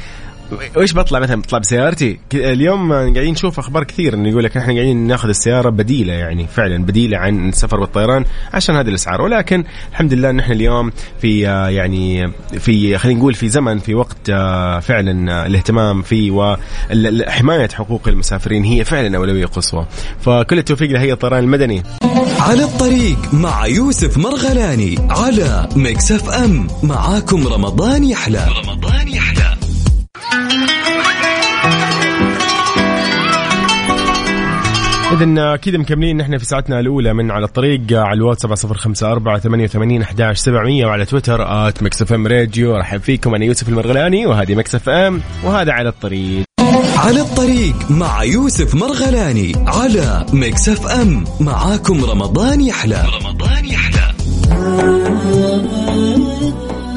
وإيش 0.77 0.95
بطلع 0.95 1.19
مثلا؟ 1.19 1.41
بطلع 1.41 1.59
بسيارتي. 1.59 2.19
اليوم 2.35 2.93
قاعدين 2.93 3.33
نشوف 3.33 3.59
أخبار 3.59 3.85
كثير 3.85 4.15
إنه 4.15 4.29
يقول 4.29 4.45
لك 4.45 4.57
إحنا 4.57 4.73
قاعدين 4.75 5.07
ناخذ 5.07 5.29
السيارة 5.29 5.71
بديلة 5.71 6.13
يعني 6.13 6.47
فعلا 6.47 6.85
بديلة 6.85 7.19
عن 7.19 7.49
السفر 7.49 7.81
بالطيران 7.81 8.25
عشان 8.53 8.77
هذه 8.77 8.89
الأسعار. 8.89 9.23
ولكن 9.23 9.65
الحمد 9.91 10.13
لله 10.13 10.31
ان 10.31 10.39
إحنا 10.41 10.55
اليوم 10.55 10.93
في 11.21 11.49
آه، 11.49 11.69
يعني 11.69 12.33
في 12.59 12.99
خلينا 12.99 13.19
نقول 13.19 13.35
في 13.35 13.49
زمن 13.49 13.79
في 13.79 13.95
وقت 13.95 14.31
آه، 14.31 14.81
فعلا 14.81 15.33
آه، 15.33 15.47
الاهتمام 15.47 16.03
فيه 16.03 16.31
وحمايه 16.31 17.69
حقوق 17.69 18.09
المسافرين 18.09 18.65
هي 18.65 18.85
فعلا 18.85 19.17
أولوية 19.17 19.47
قصوى. 19.47 19.87
فكل 20.21 20.59
التوفيق 20.59 20.91
لهيئة 20.91 21.13
الطيران 21.13 21.45
المدني. 21.45 21.83
على 22.41 22.65
الطريق 22.65 23.35
مع 23.35 23.67
يوسف 23.67 24.19
مرغلاني 24.19 24.99
على 25.11 25.69
Mix 25.77 26.13
FM. 26.13 26.67
معاكم 26.83 27.47
رمضان 27.47 28.05
يحلى. 28.05 28.49
رمضان 28.65 29.09
يحلى. 29.09 29.52
اذا 35.13 35.55
أكيد 35.55 35.77
مكملين. 35.77 36.17
نحن 36.17 36.39
في 36.39 36.45
ساعتنا 36.45 36.81
الأولى 36.81 37.15
من 37.15 37.31
على 37.31 37.45
الطريق 37.45 37.81
على 37.93 38.13
الواتساب 38.13 38.53
054 38.53 39.39
88 39.39 40.03
11 40.03 40.35
700 40.35 40.87
وعلى 40.87 41.05
تويتر 41.05 41.69
at 41.69 41.83
Mix 41.83 42.03
FM 42.03 42.27
Radio. 42.27 42.77
رحب 42.77 43.01
فيكم 43.01 43.35
أنا 43.35 43.45
يوسف 43.45 43.69
المرغلاني 43.69 44.27
وهذه 44.27 44.55
Mix 44.55 44.75
FM 44.75 45.21
وهذا 45.45 45.73
على 45.73 45.89
الطريق. 45.89 46.45
على 46.97 47.21
الطريق 47.21 47.91
مع 47.91 48.25
يوسف 48.25 48.75
مرغلاني 48.75 49.53
على 49.67 50.27
Mix 50.33 50.69
FM. 50.69 51.25
معاكم 51.41 52.05
رمضان 52.05 52.61
يحلى. 52.61 53.05
رمضان 53.23 53.65
يحلى. 53.65 54.13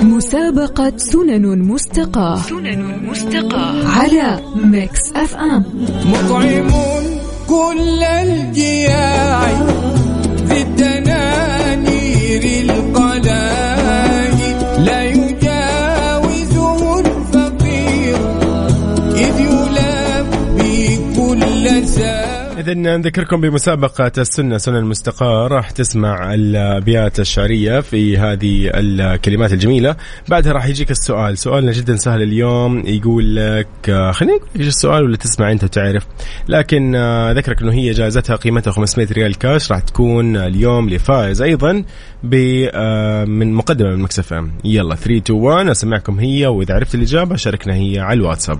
مسابقة 0.03 0.93
سنن 0.97 1.61
مستقاة. 1.61 2.35
سنن 2.35 3.09
مستقاة. 3.09 3.87
على 3.99 4.39
ميكس 4.55 5.11
إف 5.15 5.35
إم. 5.35 5.63
مطعمون. 6.05 7.14
كل 7.49 8.03
الجياع 8.03 9.47
في 10.49 10.61
الدنانير 10.61 12.43
القلاء 12.69 14.35
لا 14.79 15.03
يجاوزه 15.03 16.99
الفقير 16.99 18.17
إذ 19.15 19.39
يلبي 19.39 20.99
كل 21.15 21.81
نسى 21.81 22.24
إذا 22.59 22.73
نذكركم 22.73 23.41
بمسابقة 23.41 24.11
السنة 24.17 24.57
سنة 24.57 24.79
المستقى 24.79 25.47
راح 25.51 25.71
تسمع 25.71 26.33
الأبيات 26.33 27.19
الشعرية 27.19 27.79
في 27.79 28.17
هذه 28.17 28.71
الكلمات 28.73 29.53
الجميلة. 29.53 29.95
بعدها 30.27 30.53
راح 30.53 30.65
يجيك 30.65 30.91
السؤال. 30.91 31.37
سؤالنا 31.37 31.71
جدا 31.71 31.95
سهل 31.95 32.21
اليوم. 32.21 32.83
يقول 32.85 33.35
لك 33.35 34.11
خليني 34.11 34.39
إيش 34.59 34.67
السؤال 34.67 35.03
ولا 35.03 35.17
تسمع 35.17 35.51
أنت 35.51 35.63
وتعرف 35.63 36.07
لكن 36.47 36.95
آه، 36.95 37.31
أذكرك 37.31 37.61
أنه 37.61 37.73
هي 37.73 37.91
جائزتها 37.91 38.35
قيمتها 38.35 38.71
500 38.71 39.07
ريال 39.11 39.37
كاش. 39.37 39.71
راح 39.71 39.79
تكون 39.79 40.37
اليوم 40.37 40.89
لفائز 40.89 41.41
أيضا 41.41 41.83
ب 42.23 42.35
آه، 42.73 43.25
من 43.25 43.53
مقدمة 43.53 43.89
من 43.89 43.99
مكسف 43.99 44.33
أم. 44.33 44.51
يلا 44.63 44.95
3 44.95 45.17
2 45.17 45.39
1 45.39 45.67
أسمعكم 45.67 46.19
هي 46.19 46.47
وإذا 46.47 46.75
عرفت 46.75 46.95
الإجابة 46.95 47.35
شاركنا 47.35 47.73
هي 47.73 47.99
على 47.99 48.17
الواتساب. 48.17 48.59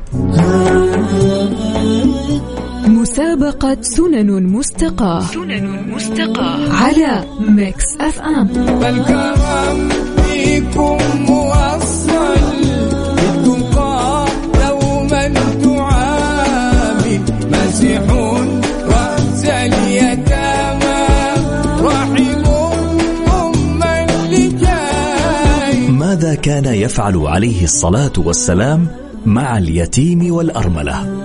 مسابقة 3.16 3.78
سنن 3.82 4.44
مستقاة 4.44 5.22
سنن 5.22 5.94
مستقاة. 5.96 6.74
على 6.74 7.24
ميكس 7.40 7.84
اف 8.00 8.20
ام. 8.22 8.48
الكرم 8.84 9.90
فيكم 10.18 10.98
موصل 11.28 12.36
بالتقى 13.16 14.26
دوما 14.60 15.28
تعامل 15.64 17.22
مسيحون 17.52 18.62
رأس 18.88 19.46
اليتامى 19.46 21.08
رحم 21.82 22.46
أما 23.32 24.06
لجاي 24.30 25.88
ماذا 25.90 26.36
كان 26.36 26.66
يفعل 26.66 27.18
عليه 27.18 27.64
الصلاة 27.64 28.14
والسلام 28.18 28.88
مع 29.26 29.58
اليتيم 29.58 30.34
والأرملة؟ 30.34 31.25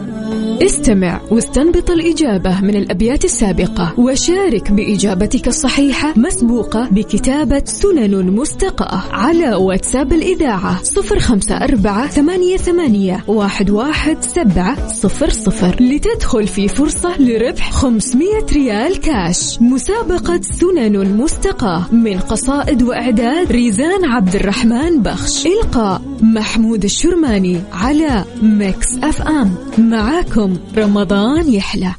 استمع 0.63 1.21
واستنبط 1.31 1.91
الإجابة 1.91 2.61
من 2.61 2.77
الأبيات 2.77 3.25
السابقة 3.25 3.95
وشارك 4.01 4.73
بإجابتك 4.73 5.49
الصحيحة 5.49 6.15
مسبوقة 6.17 6.89
بكتابة 6.91 7.63
سنن 7.65 8.31
مستقاة 8.31 9.03
على 9.13 9.55
واتساب 9.55 10.13
الإذاعة 10.13 10.83
صفر 10.83 11.19
خمسة 11.19 11.57
أربعة 11.57 12.07
ثمانية, 12.07 12.57
ثمانية 12.57 13.25
واحد, 13.27 13.71
واحد 13.71 14.23
سبعة 14.23 14.89
صفر 14.89 15.31
صفر 15.31 15.77
لتدخل 15.81 16.47
في 16.47 16.69
فرصة 16.69 17.21
لربح 17.21 17.73
500 17.73 18.29
ريال 18.53 19.01
كاش. 19.01 19.63
مسابقة 19.63 20.41
سنن 20.43 21.17
مستقاة 21.17 21.95
من 21.95 22.19
قصائد 22.19 22.83
وإعداد 22.83 23.53
ريزان 23.53 24.05
عبد 24.05 24.35
الرحمن 24.35 25.03
بخش. 25.03 25.47
إلقاء 25.47 26.03
محمود 26.23 26.85
الشرماني 26.85 27.61
على 27.73 28.25
Mix 28.43 28.99
FM. 29.03 29.55
معاكم 29.79 30.50
رمضان 30.79 31.53
يحلى. 31.53 31.95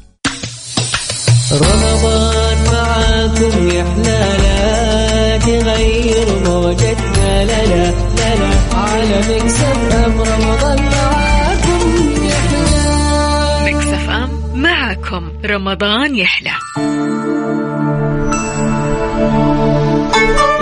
رمضان 1.52 2.56
معاكم 2.72 3.68
يحلى 3.68 4.20
لا 4.42 5.38
تغير 5.38 6.26
موجتنا 6.44 7.44
لا 7.44 7.66
لا 7.66 7.90
لا 7.90 8.34
لا. 8.34 8.50
على 8.74 9.18
Mix 9.18 9.92
FM 10.04 10.20
رمضان 10.20 10.78
معاكم 10.82 11.80
يحلى. 12.24 13.64
Mix 13.64 13.86
FM 13.86 14.30
معاكم 14.54 15.32
رمضان 15.44 16.16
يحلى. 16.16 16.50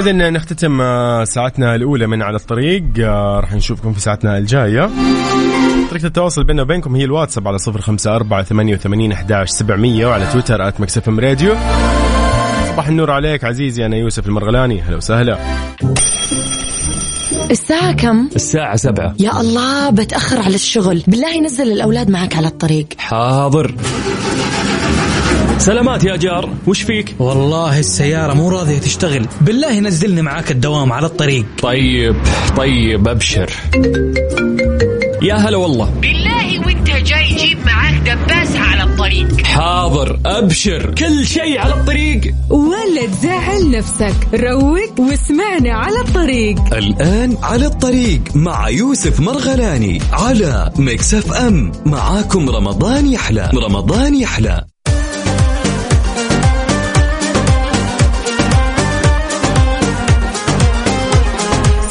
إذا 0.00 0.12
نختتم 0.12 0.80
آه، 0.80 1.24
ساعتنا 1.24 1.74
الأولى 1.74 2.06
من 2.06 2.22
على 2.22 2.36
الطريق 2.36 2.84
آه، 2.98 3.40
راح 3.40 3.52
نشوفكم 3.52 3.92
في 3.92 4.00
ساعتنا 4.00 4.38
الجاية. 4.38 4.90
طريقة 5.90 6.06
التواصل 6.06 6.44
بيننا 6.44 6.62
وبينكم 6.62 6.96
هي 6.96 7.04
الواتساب 7.04 7.48
على 7.48 7.58
صفر 7.58 7.80
خمسة 7.80 8.16
أربعة 8.16 8.42
ثمانية 8.42 8.74
وثمانين 8.74 9.12
أحداش 9.12 9.48
سبعمية 9.48 10.06
وعلى 10.06 10.26
تويتر 10.32 10.68
at 10.68 10.80
Mix 10.80 11.08
FM 11.08 11.20
Radio. 11.20 11.54
صباح 12.68 12.88
النور 12.88 13.10
عليك 13.10 13.44
عزيزي 13.44 13.86
أنا 13.86 13.96
يوسف 13.96 14.26
المرغلاني. 14.26 14.80
هلا 14.80 14.96
وسهلا. 14.96 15.38
الساعة 17.50 17.92
كم؟ 17.92 18.28
الساعة 18.36 18.76
سبعة. 18.76 19.14
يا 19.18 19.40
الله 19.40 19.90
بتأخر 19.90 20.40
على 20.42 20.54
الشغل. 20.54 21.02
بالله 21.06 21.40
نزل 21.40 21.72
الأولاد 21.72 22.10
معك 22.10 22.36
على 22.36 22.46
الطريق. 22.46 22.86
حاضر. 22.98 23.74
سلامات 25.58 26.04
يا 26.04 26.16
جار 26.16 26.50
وش 26.66 26.82
فيك؟ 26.82 27.14
والله 27.18 27.78
السيارة 27.78 28.34
مو 28.34 28.48
راضية 28.48 28.78
تشتغل. 28.78 29.26
بالله 29.40 29.80
نزلني 29.80 30.22
معاك 30.22 30.50
الدوام 30.50 30.92
على 30.92 31.06
الطريق. 31.06 31.44
طيب 31.62 32.16
طيب 32.56 33.08
أبشر. 33.08 33.50
يا 35.22 35.34
هلا 35.34 35.56
والله. 35.56 35.90
بالله 35.90 36.66
وانت 36.66 36.90
جاي 36.90 37.34
جيب 37.34 37.58
معاك 37.66 37.94
دباسة 37.94 38.60
على 38.60 38.82
الطريق. 38.82 39.46
حاضر 39.46 40.20
أبشر. 40.26 40.94
كل 40.94 41.26
شيء 41.26 41.58
على 41.58 41.74
الطريق. 41.74 42.34
ولا 42.50 43.06
تزعل 43.06 43.70
نفسك. 43.70 44.14
روق 44.34 45.00
واسمعنا 45.00 45.72
على 45.72 46.00
الطريق. 46.00 46.74
الآن 46.74 47.36
على 47.42 47.66
الطريق 47.66 48.20
مع 48.34 48.68
يوسف 48.68 49.20
مرغلاني 49.20 50.00
على 50.12 50.72
Mix 50.78 51.32
FM. 51.32 51.72
معاكم 51.86 52.50
رمضان 52.50 53.12
يحلى. 53.12 53.50
رمضان 53.54 54.16
يحلى. 54.16 54.69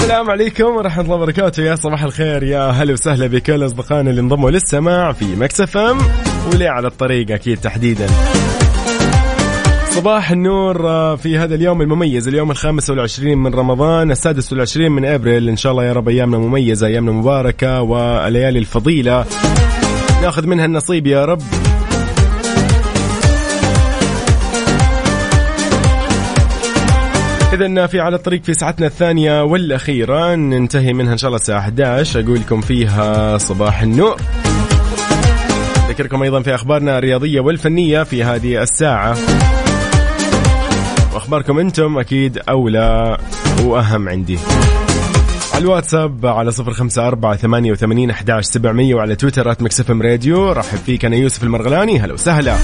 السلام 0.09 0.29
عليكم 0.29 0.63
ورحمة 0.63 1.03
الله 1.03 1.15
وبركاته. 1.15 1.63
يا 1.63 1.75
صباح 1.75 2.03
الخير 2.03 2.43
يا 2.43 2.69
هلا 2.69 2.93
وسهلا 2.93 3.27
بكل 3.27 3.65
أصدقائنا 3.65 4.09
اللي 4.09 4.21
انضموا 4.21 4.51
للسماع 4.51 5.11
في 5.11 5.35
Mix 5.35 5.77
FM 5.77 5.97
ولي 6.53 6.67
على 6.67 6.87
الطريق 6.87 7.31
أكيد 7.31 7.57
تحديدا. 7.57 8.07
صباح 9.89 10.31
النور 10.31 10.89
آه، 10.89 11.15
في 11.15 11.37
هذا 11.37 11.55
اليوم 11.55 11.81
المميز 11.81 12.27
اليوم 12.27 12.51
الخامس 12.51 12.89
والعشرين 12.89 13.37
من 13.37 13.53
رمضان 13.53 14.11
السادس 14.11 14.51
والعشرين 14.51 14.91
من 14.91 15.05
أبريل. 15.05 15.49
إن 15.49 15.57
شاء 15.57 15.71
الله 15.71 15.83
يا 15.83 15.93
رب 15.93 16.09
أيامنا 16.09 16.37
مميزة 16.37 16.87
أيامنا 16.87 17.11
مباركة 17.11 17.81
والليالي 17.81 18.59
الفضيلة. 18.59 19.25
ناخذ 20.21 20.47
منها 20.47 20.65
النصيب 20.65 21.07
يا 21.07 21.25
رب. 21.25 21.41
إذا 27.53 27.87
في 27.87 27.99
على 27.99 28.15
الطريق 28.15 28.43
في 28.43 28.53
ساعتنا 28.53 28.87
الثانية 28.87 29.43
والأخيرة 29.43 30.35
ننتهي 30.35 30.93
منها 30.93 31.13
إن 31.13 31.17
شاء 31.17 31.27
الله 31.27 31.39
الساعة 31.39 31.59
11 31.59 32.19
أقول 32.19 32.39
لكم 32.39 32.61
فيها 32.61 33.37
صباح 33.37 33.81
النور. 33.81 34.17
أذكركم 35.89 36.23
أيضا 36.23 36.41
في 36.41 36.55
أخبارنا 36.55 36.97
الرياضية 36.97 37.39
والفنية 37.39 38.03
في 38.03 38.23
هذه 38.23 38.61
الساعة. 38.61 39.17
وأخباركم 41.13 41.59
أنتم 41.59 41.97
أكيد 41.97 42.39
أولى 42.49 43.17
وأهم 43.63 44.09
عندي. 44.09 44.39
على 45.53 45.63
الواتساب 45.63 46.25
على 46.25 46.51
صفر 46.51 46.73
خمسة 46.73 47.07
أربعة 47.07 47.35
ثمانية 47.35 47.71
وثمانين 47.71 48.09
أحداش 48.09 48.45
سبعمية 48.45 48.95
وعلى 48.95 49.15
تويتر 49.15 49.51
آت 49.51 49.61
راديو. 49.91 50.51
رحب 50.51 50.77
فيك 50.77 51.05
أنا 51.05 51.15
يوسف 51.15 51.43
المرغلاني. 51.43 51.99
هلا 51.99 52.13
وسهلا. 52.13 52.55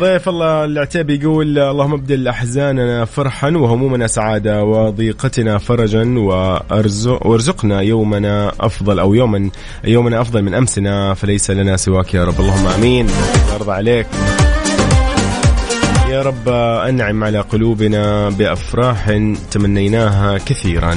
ضيف 0.00 0.28
الله 0.28 0.64
العتيبي 0.64 1.14
يقول 1.14 1.58
اللهم 1.58 1.92
ابدل 1.92 2.28
أحزاننا 2.28 3.04
فرحا 3.04 3.50
وهمومنا 3.50 4.06
سعادة 4.06 4.64
وضيقتنا 4.64 5.58
فرجا 5.58 6.14
وارزق 6.18 7.26
وارزقنا 7.26 7.80
يومنا 7.80 8.52
أفضل 8.60 8.98
أو 8.98 9.14
يوما 9.14 9.50
يومنا 9.84 10.20
أفضل 10.20 10.42
من 10.42 10.54
أمسنا 10.54 11.14
فليس 11.14 11.50
لنا 11.50 11.76
سواك 11.76 12.14
يا 12.14 12.24
رب. 12.24 12.40
اللهم 12.40 12.66
آمين. 12.66 13.06
الله 13.06 13.54
يرضى 13.54 13.72
عليك. 13.72 14.06
يا 16.10 16.22
رب 16.22 16.48
أنعم 16.88 17.24
على 17.24 17.40
قلوبنا 17.40 18.28
بأفراح 18.28 19.20
تمنيناها 19.50 20.38
كثيرا. 20.38 20.96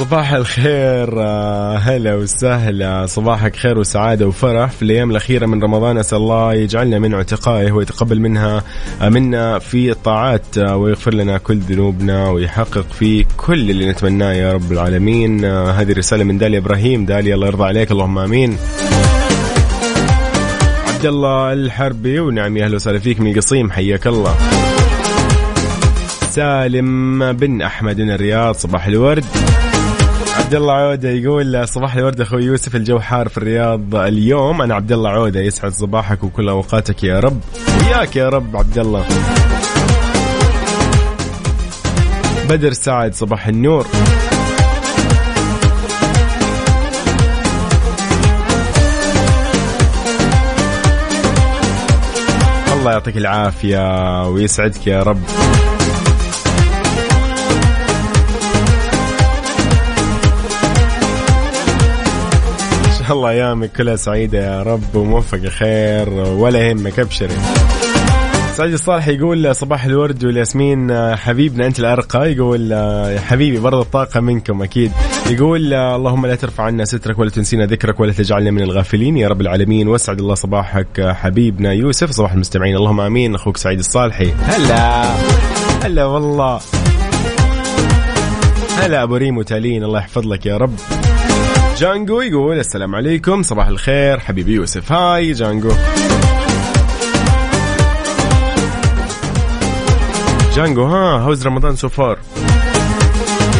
صباح 0.00 0.32
الخير 0.32 1.22
آه، 1.22 1.76
هلا 1.76 2.14
وسهلا. 2.14 3.06
صباحك 3.06 3.56
خير 3.56 3.78
وسعادة 3.78 4.26
وفرح 4.26 4.70
في 4.70 4.82
الأيام 4.82 5.10
الأخيرة 5.10 5.46
من 5.46 5.62
رمضان. 5.62 5.98
أسأل 5.98 6.18
الله 6.18 6.54
يجعلنا 6.54 6.98
من 6.98 7.14
عتقائه 7.14 7.72
ويتقبل 7.72 8.20
منها 8.20 8.62
آه، 9.02 9.08
منا 9.08 9.58
في 9.58 9.90
الطاعات 9.90 10.58
آه، 10.58 10.76
ويغفر 10.76 11.14
لنا 11.14 11.38
كل 11.38 11.58
ذنوبنا 11.58 12.28
ويحقق 12.28 12.86
في 12.92 13.26
كل 13.36 13.70
اللي 13.70 13.90
نتمناه 13.90 14.32
يا 14.32 14.52
رب 14.52 14.72
العالمين. 14.72 15.44
هذه 15.44 15.92
رسالة 15.92 16.24
من 16.24 16.38
داليا 16.38 16.58
إبراهيم. 16.58 17.04
داليا 17.04 17.34
الله 17.34 17.46
يرضى 17.46 17.64
عليك 17.64 17.90
اللهم 17.90 18.18
آمين. 18.18 18.56
عبد 20.94 21.06
الله 21.06 21.52
الحربي 21.52 22.20
ونعم 22.20 22.56
يا 22.56 22.64
أهلا 22.64 22.74
وسهلا 22.76 22.98
فيك 22.98 23.20
من 23.20 23.30
القصيم 23.30 23.70
حياك 23.70 24.06
الله. 24.06 24.34
سالم 26.30 27.32
بن 27.32 27.62
أحمد 27.62 28.00
من 28.00 28.10
الرياض 28.10 28.54
صباح 28.54 28.86
الورد. 28.86 29.24
عبد 30.50 30.60
الله 30.62 30.74
عودة 30.74 31.10
يقول 31.10 31.68
صباح 31.68 31.94
الورد 31.94 32.20
أخوي 32.20 32.44
يوسف 32.44 32.76
الجو 32.76 32.98
حار 32.98 33.28
في 33.28 33.38
الرياض 33.38 33.94
اليوم. 33.94 34.62
أنا 34.62 34.74
عبد 34.74 34.92
الله 34.92 35.10
عودة 35.10 35.40
يسعد 35.40 35.72
صباحك 35.72 36.24
وكل 36.24 36.48
أوقاتك 36.48 37.04
يا 37.04 37.20
رب. 37.20 37.40
وياك 37.86 38.16
يا 38.16 38.28
رب 38.28 38.56
عبد 38.56 38.78
الله. 38.78 39.04
بدر 42.48 42.72
سعد 42.72 43.14
صباح 43.14 43.46
النور. 43.46 43.86
الله 52.72 52.92
يعطيك 52.92 53.16
العافية 53.16 54.28
ويسعدك 54.28 54.86
يا 54.86 55.02
رب. 55.02 55.20
الله 63.10 63.30
ايامك 63.30 63.72
كلها 63.72 63.96
سعيدة 63.96 64.38
يا 64.38 64.62
رب 64.62 64.94
وموفقه 64.94 65.48
خير 65.48 66.08
ولا 66.10 66.58
يهمك 66.58 66.98
أبشري. 66.98 67.34
سعيد 68.52 68.72
الصالح 68.72 69.08
يقول 69.08 69.54
صباح 69.54 69.84
الورد 69.84 70.24
والياسمين 70.24 71.16
حبيبنا 71.16 71.66
أنت 71.66 71.80
الأرقى. 71.80 72.32
يقول 72.32 72.72
يا 72.72 73.20
حبيبي 73.20 73.58
برضه 73.58 73.82
الطاقة 73.82 74.20
منكم 74.20 74.62
أكيد. 74.62 74.92
يقول 75.30 75.74
اللهم 75.74 76.26
لا 76.26 76.34
ترفع 76.34 76.64
عنا 76.64 76.84
سترك 76.84 77.18
ولا 77.18 77.30
تنسينا 77.30 77.66
ذكرك 77.66 78.00
ولا 78.00 78.12
تجعلنا 78.12 78.50
من 78.50 78.62
الغافلين. 78.62 79.16
يا 79.16 79.28
رب 79.28 79.40
العالمين 79.40 79.88
واسعد 79.88 80.18
الله 80.18 80.34
صباحك 80.34 81.00
حبيبنا 81.00 81.72
يوسف. 81.72 82.10
صباح 82.10 82.32
المستمعين 82.32 82.76
اللهم 82.76 83.00
آمين. 83.00 83.34
أخوك 83.34 83.56
سعيد 83.56 83.78
الصالحي. 83.78 84.32
هلا. 84.32 85.04
هلا 85.84 86.04
والله. 86.04 86.60
هلا 88.78 89.02
أبو 89.02 89.16
ريم 89.16 89.38
وتالين 89.38 89.84
الله 89.84 89.98
يحفظ 89.98 90.26
لك 90.26 90.46
يا 90.46 90.56
رب. 90.56 90.74
جانجو 91.80 92.20
يقول 92.20 92.58
السلام 92.58 92.94
عليكم 92.94 93.42
صباح 93.42 93.66
الخير 93.66 94.20
حبيبي 94.20 94.52
يوسف. 94.52 94.92
Hi 94.92 95.32
جانجو. 95.32 95.70
جانجو 100.56 100.84
ها 100.84 101.18
how's 101.18 101.46
رمضان 101.46 101.76
so 101.76 101.88
far 101.88 102.18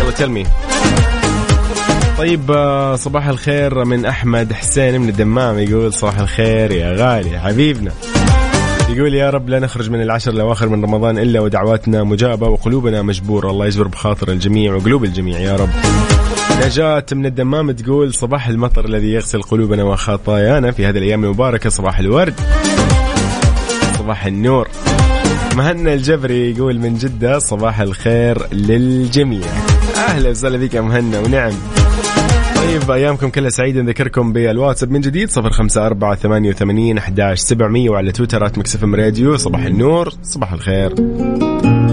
يلا 0.00 0.10
tell 0.10 0.34
me 0.34 0.46
طيب 2.18 2.50
آه، 2.50 2.96
صباح 2.96 3.26
الخير 3.28 3.84
من 3.84 4.06
أحمد 4.06 4.52
حسين 4.52 5.00
من 5.00 5.08
الدمام 5.08 5.58
يقول 5.58 5.92
صباح 5.92 6.18
الخير 6.18 6.72
يا 6.72 6.92
غالي 6.92 7.38
حبيبنا. 7.38 7.92
يقول 8.88 9.14
يا 9.14 9.30
رب 9.30 9.48
لا 9.48 9.58
نخرج 9.58 9.90
من 9.90 10.02
العشر 10.02 10.30
الأواخر 10.30 10.68
من 10.68 10.84
رمضان 10.84 11.18
إلا 11.18 11.40
ودعواتنا 11.40 12.04
مجابة 12.04 12.48
وقلوبنا 12.48 13.02
مجبورة. 13.02 13.50
الله 13.50 13.66
يجبر 13.66 13.88
بخاطر 13.88 14.28
الجميع 14.28 14.74
وقلوب 14.74 15.04
الجميع 15.04 15.38
يا 15.38 15.56
رب. 15.56 15.70
نجاة 16.66 17.06
من 17.12 17.26
الدمام 17.26 17.70
تقول 17.70 18.14
صباح 18.14 18.48
المطر 18.48 18.84
الذي 18.84 19.12
يغسل 19.12 19.42
قلوبنا 19.42 19.84
وخطايانا 19.84 20.70
في 20.70 20.86
هذه 20.86 20.98
الأيام 20.98 21.24
المباركة 21.24 21.70
صباح 21.70 21.98
الورد 21.98 22.34
صباح 23.98 24.26
النور. 24.26 24.68
مهنا 25.56 25.94
الجبري 25.94 26.50
يقول 26.50 26.78
من 26.78 26.94
جدة 26.94 27.38
صباح 27.38 27.80
الخير 27.80 28.54
للجميع. 28.54 29.46
أهلا 30.08 30.30
وسهلا 30.30 30.58
بك 30.58 30.74
يا 30.74 30.80
مهنا 30.80 31.20
ونعم. 31.20 31.52
طيب 32.56 32.90
أيامكم 32.90 33.28
كلها 33.28 33.50
سعيدة 33.50 33.82
نذكركم 33.82 34.32
بالواتساب 34.32 34.90
من 34.90 35.00
جديد 35.00 35.30
صفر 35.30 35.50
خمسة 35.50 35.86
أربعة 35.86 36.14
ثمانية 36.14 36.50
وثمانين 36.50 36.98
أحداش 36.98 37.38
سبعمية 37.38 37.90
وعلى 37.90 38.12
تويترات 38.12 38.58
مكسف 38.58 38.84
راديو 38.84 39.36
صباح 39.36 39.64
النور 39.64 40.12
صباح 40.22 40.52
الخير. 40.52 40.94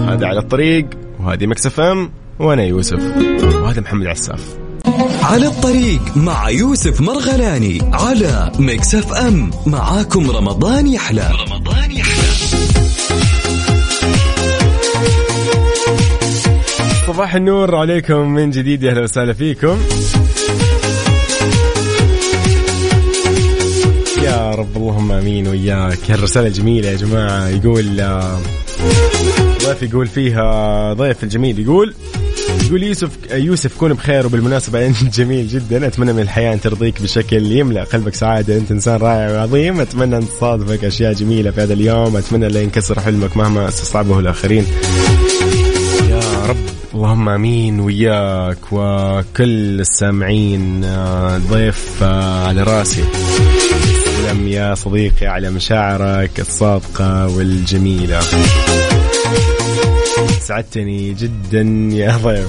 هذا 0.08 0.26
على 0.26 0.38
الطريق 0.38 0.86
وهذه 1.20 1.46
Mix 1.46 1.80
FM. 1.80 2.10
وأنا 2.38 2.64
يوسف. 2.64 3.00
وهذا 3.42 3.80
محمد 3.80 4.06
عساف 4.06 4.58
على 5.22 5.46
الطريق 5.46 6.16
مع 6.16 6.50
يوسف 6.50 7.00
مرغلاني 7.00 7.78
على 7.92 8.52
Mix 8.58 8.94
FM 8.94 9.50
معاكم 9.66 10.30
رمضان 10.30 10.86
يحلى. 10.86 11.30
رمضان 11.48 11.90
يحلى. 11.92 12.28
صباح 17.06 17.34
النور 17.34 17.74
عليكم 17.74 18.16
من 18.28 18.50
جديد 18.50 18.82
يا 18.82 18.90
أهلا 18.90 19.02
وسهلا 19.02 19.32
فيكم. 19.32 19.76
يا 24.22 24.50
رب 24.54 24.76
اللهم 24.76 25.12
آمين 25.12 25.48
وياك 25.48 26.10
هالرسالة 26.10 26.46
الجميلة 26.46 26.88
يا 26.88 26.96
جماعة 26.96 27.48
يقول 27.48 28.00
آه، 28.00 28.38
ضيف 29.64 29.82
يقول 29.82 30.06
فيها 30.06 30.92
ضيف 30.92 31.24
الجميل 31.24 31.58
يقول 31.58 31.94
يقول 32.68 32.82
يوسف 32.82 33.10
يوسف 33.30 33.78
كون 33.78 33.92
بخير 33.92 34.26
وبالمناسبة 34.26 34.86
أنت 34.86 35.04
جميل 35.18 35.48
جدا. 35.48 35.86
أتمنى 35.86 36.12
من 36.12 36.20
الحياة 36.20 36.54
أن 36.54 36.60
ترضيك 36.60 37.02
بشكل 37.02 37.52
يملأ. 37.52 37.84
قلبك 37.84 38.14
سعادة 38.14 38.56
أنت 38.58 38.70
إنسان 38.70 38.96
رائع 38.96 39.32
وعظيم. 39.32 39.80
أتمنى 39.80 40.16
أن 40.16 40.28
تصادفك 40.28 40.84
أشياء 40.84 41.12
جميلة 41.12 41.50
في 41.50 41.60
هذا 41.60 41.72
اليوم. 41.72 42.16
أتمنى 42.16 42.48
لا 42.48 42.62
ينكسر 42.62 43.00
حلمك 43.00 43.36
مهما 43.36 43.68
استصعبه 43.68 44.18
الآخرين. 44.18 44.66
يا 46.10 46.20
رب 46.48 46.56
اللهم 46.94 47.28
آمين 47.28 47.80
وياك 47.80 48.58
وكل 48.72 49.80
السامعين 49.80 50.84
آه، 50.84 51.38
ضيف 51.38 52.02
آه، 52.02 52.46
على 52.46 52.62
راسي. 52.62 53.04
تسلم 54.04 54.48
يا 54.48 54.74
صديقي 54.74 55.26
على 55.26 55.50
مشاعرك 55.50 56.40
الصادقة 56.40 57.36
والجميلة. 57.36 58.20
سعدتني 60.48 61.14
جدا 61.14 61.60
يا 61.96 62.16
ضيف. 62.16 62.46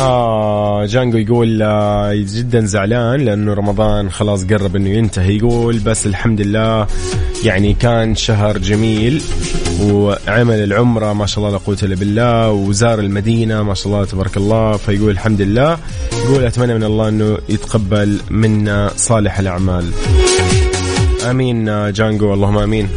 آه 0.00 0.86
جانجو 0.86 1.18
يقول 1.18 1.62
آه 1.62 2.12
جدا 2.14 2.60
زعلان 2.66 3.20
لأنه 3.20 3.54
رمضان 3.54 4.10
خلاص 4.10 4.44
قرب 4.44 4.76
أنه 4.76 4.88
ينتهي. 4.90 5.36
يقول 5.36 5.78
بس 5.78 6.06
الحمد 6.06 6.40
لله 6.40 6.86
يعني 7.44 7.74
كان 7.74 8.14
شهر 8.14 8.58
جميل 8.58 9.22
وعمل 9.82 10.64
العمرة 10.64 11.12
ما 11.12 11.26
شاء 11.26 11.38
الله 11.38 11.58
لا 11.58 11.64
قوة 11.66 11.78
إلا 11.82 11.94
بالله 11.94 12.50
وزار 12.50 12.98
المدينة 12.98 13.62
ما 13.62 13.74
شاء 13.74 13.86
الله 13.86 14.04
تبارك 14.04 14.36
الله. 14.36 14.76
فيقول 14.76 15.10
الحمد 15.10 15.42
لله. 15.42 15.78
يقول 16.24 16.44
أتمنى 16.44 16.74
من 16.74 16.84
الله 16.84 17.08
أنه 17.08 17.38
يتقبل 17.48 18.18
منا 18.30 18.90
صالح 18.96 19.38
الأعمال. 19.38 19.84
آمين 21.30 21.68
آه، 21.68 21.90
جانجو 21.90 22.34
اللهم 22.34 22.58
آمين. 22.58 22.88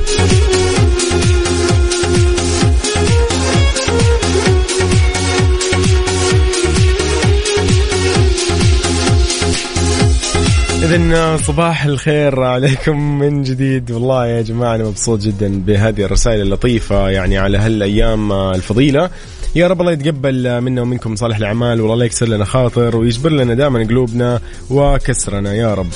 إذا 10.83 11.37
صباح 11.37 11.85
الخير 11.85 12.43
عليكم 12.43 13.19
من 13.19 13.43
جديد. 13.43 13.91
والله 13.91 14.27
يا 14.27 14.41
جماعة 14.41 14.75
أنا 14.75 14.83
مبسوط 14.83 15.19
جدا 15.19 15.61
بهذه 15.65 16.03
الرسائل 16.03 16.41
اللطيفة 16.41 17.09
يعني 17.09 17.37
على 17.37 17.57
هالأيام 17.57 18.31
الفضيلة. 18.31 19.09
يا 19.55 19.67
رب 19.67 19.81
الله 19.81 19.91
يتقبل 19.91 20.61
منا 20.61 20.81
ومنكم 20.81 21.15
صالح 21.15 21.37
الأعمال 21.37 21.81
والله 21.81 22.05
يكسر 22.05 22.27
لنا 22.27 22.45
خاطر 22.45 22.97
ويجبر 22.97 23.31
لنا 23.31 23.53
دائما 23.53 23.83
قلوبنا 23.83 24.39
وكسرنا 24.69 25.53
يا 25.53 25.73
رب. 25.73 25.89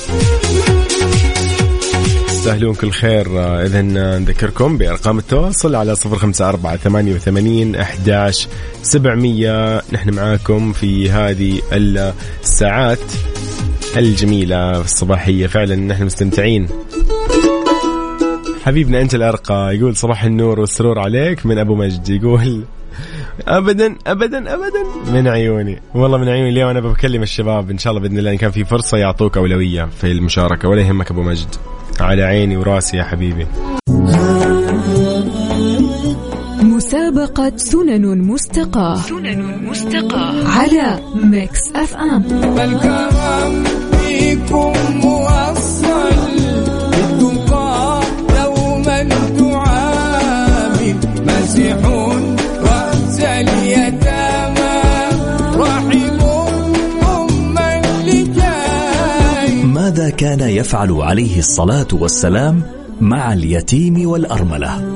تستاهلون 2.46 2.74
كل 2.74 2.90
خير. 2.90 3.26
إذا 3.62 3.82
نذكركم 3.82 4.78
بأرقام 4.78 5.18
التواصل 5.18 5.74
على 5.74 5.94
صفر 5.94 6.16
خمسة 6.16 6.48
أربعة 6.48 6.76
ثمانية 6.76 7.14
وثمانين 7.14 7.76
أحداش 7.76 8.48
سبعمية. 8.82 9.82
نحن 9.92 10.14
معاكم 10.14 10.72
في 10.72 11.10
هذه 11.10 11.60
الساعات 12.42 12.98
الجميلة 13.96 14.80
الصباحية. 14.80 15.46
فعلا 15.46 15.76
نحن 15.76 16.04
مستمتعين. 16.04 16.68
حبيبنا 18.64 19.00
أنت 19.00 19.14
الأرقى. 19.14 19.76
يقول 19.76 19.96
صباح 19.96 20.24
النور 20.24 20.60
والسرور 20.60 20.98
عليك 20.98 21.46
من 21.46 21.58
أبو 21.58 21.74
مجد. 21.74 22.08
يقول 22.08 22.64
ابدا 23.48 23.96
ابدا 24.06 24.54
ابدا. 24.54 25.12
من 25.12 25.28
عيوني. 25.28 25.82
والله 25.94 26.18
من 26.18 26.28
عيوني 26.28 26.48
اليوم 26.48 26.70
أنا 26.70 26.80
بكلم 26.80 27.22
الشباب. 27.22 27.70
إن 27.70 27.78
شاء 27.78 27.90
الله 27.90 28.02
بإذن 28.02 28.18
الله 28.18 28.30
إن 28.30 28.36
كان 28.36 28.50
في 28.50 28.64
فرصة 28.64 28.98
يعطوك 28.98 29.36
أولوية 29.36 29.88
في 30.00 30.12
المشاركة. 30.12 30.68
ولا 30.68 30.82
يهمك 30.82 31.10
أبو 31.10 31.22
مجد. 31.22 31.48
على 32.00 32.22
عيني 32.22 32.56
وراسي 32.56 32.96
يا 32.96 33.04
حبيبي. 33.04 33.46
مسابقة 36.62 37.52
سنن 37.56 38.18
مستقاة. 38.18 38.96
سنن 38.96 39.68
مستقاة. 39.68 40.48
على 40.48 40.98
Mix 41.14 41.60
FM. 41.74 42.22
كان 60.16 60.40
يفعل 60.40 60.92
عليه 60.92 61.38
الصلاة 61.38 61.88
والسلام 61.92 62.62
مع 63.00 63.32
اليتيم 63.32 64.08
والأرملة. 64.08 64.95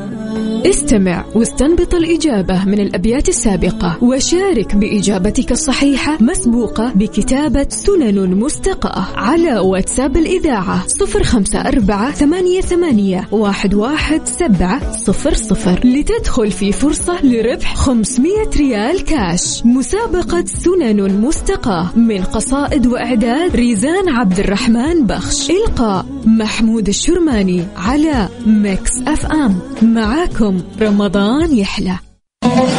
استمع 0.66 1.24
واستنبط 1.34 1.94
الإجابة 1.94 2.64
من 2.64 2.80
الأبيات 2.80 3.28
السابقة 3.28 4.04
وشارك 4.04 4.76
بإجابتك 4.76 5.52
الصحيحة 5.52 6.18
مسبوقة 6.20 6.92
بكتابة 6.94 7.66
سنن 7.68 8.34
مستقاة 8.34 9.06
على 9.16 9.58
واتساب 9.58 10.16
الإذاعة 10.16 10.86
صفر 10.86 11.22
خمسة 11.22 11.60
أربعة 11.60 12.10
ثمانية, 12.10 12.60
ثمانية 12.60 13.28
واحد, 13.32 13.74
واحد 13.74 14.20
سبعة 14.28 14.92
صفر 14.92 15.34
صفر 15.34 15.80
لتدخل 15.84 16.50
في 16.50 16.72
فرصة 16.72 17.24
لربح 17.24 17.74
500 17.76 18.32
ريال 18.56 19.04
كاش 19.04 19.62
مسابقة 19.64 20.44
سنن 20.46 21.20
مستقاة 21.20 21.98
من 21.98 22.22
قصائد 22.22 22.86
وإعداد 22.86 23.56
ريزان 23.56 24.08
عبد 24.08 24.38
الرحمن 24.40 25.06
بخش 25.06 25.50
إلقاء 25.50 26.06
محمود 26.26 26.88
الشرماني 26.88 27.66
على 27.76 28.28
Mix 28.46 28.90
FM. 29.06 29.58
معاكم 29.82 30.62
رمضان 30.80 31.56
يحلى. 31.56 31.98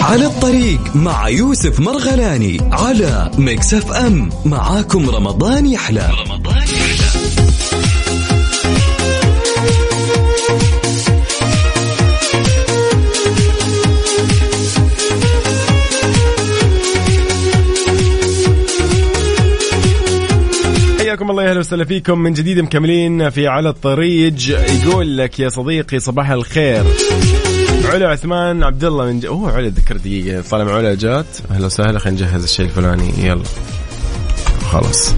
على 0.02 0.26
الطريق 0.26 0.96
مع 0.96 1.30
يوسف 1.30 1.80
مرغلاني 1.80 2.58
على 2.72 3.32
Mix 3.38 3.74
FM. 3.74 4.30
معاكم 4.46 5.10
رمضان 5.10 5.66
يحلى. 5.66 6.10
رمضان 6.28 6.51
الله 21.32 21.50
أهلا 21.50 21.60
وسهلا 21.60 21.86
فيكم. 21.86 22.20
من 22.20 22.34
جديد 22.34 22.60
مكملين 22.60 23.30
في 23.30 23.48
على 23.48 23.70
الطريق. 23.70 24.34
يقول 24.50 25.18
لك 25.18 25.40
يا 25.40 25.50
صديقي 25.50 26.00
صباح 26.00 26.30
الخير. 26.30 26.84
علا 27.86 28.10
عثمان 28.10 28.64
عبد 28.64 28.84
الله 28.84 29.06
من 29.06 29.20
ج... 29.20 29.26
اوه 29.26 29.52
علا 29.52 29.68
ذكر 29.68 29.98
دقيقة. 29.98 30.42
طالما 30.52 30.72
علا 30.72 30.96
جات. 30.96 31.26
أهلا 31.52 31.66
وسهلا 31.66 32.00
خلينا 32.00 32.22
نجهز 32.22 32.44
الشيء 32.44 32.66
الفلاني. 32.66 33.14
يلا. 33.18 33.44
خلاص. 34.72 35.16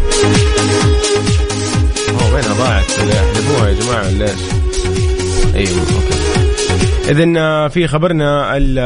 أوه 2.10 2.34
وينها 2.34 2.54
ضاعت 2.54 2.90
يحذفوها 2.90 3.70
يا 3.70 3.74
جماعة 3.74 4.08
ولا 4.08 4.26
إيش؟ 4.26 4.40
أيوه 5.56 5.80
أوكي 5.80 7.12
اذا 7.12 7.68
في 7.68 7.88
خبرنا 7.88 8.58
ال 8.58 8.80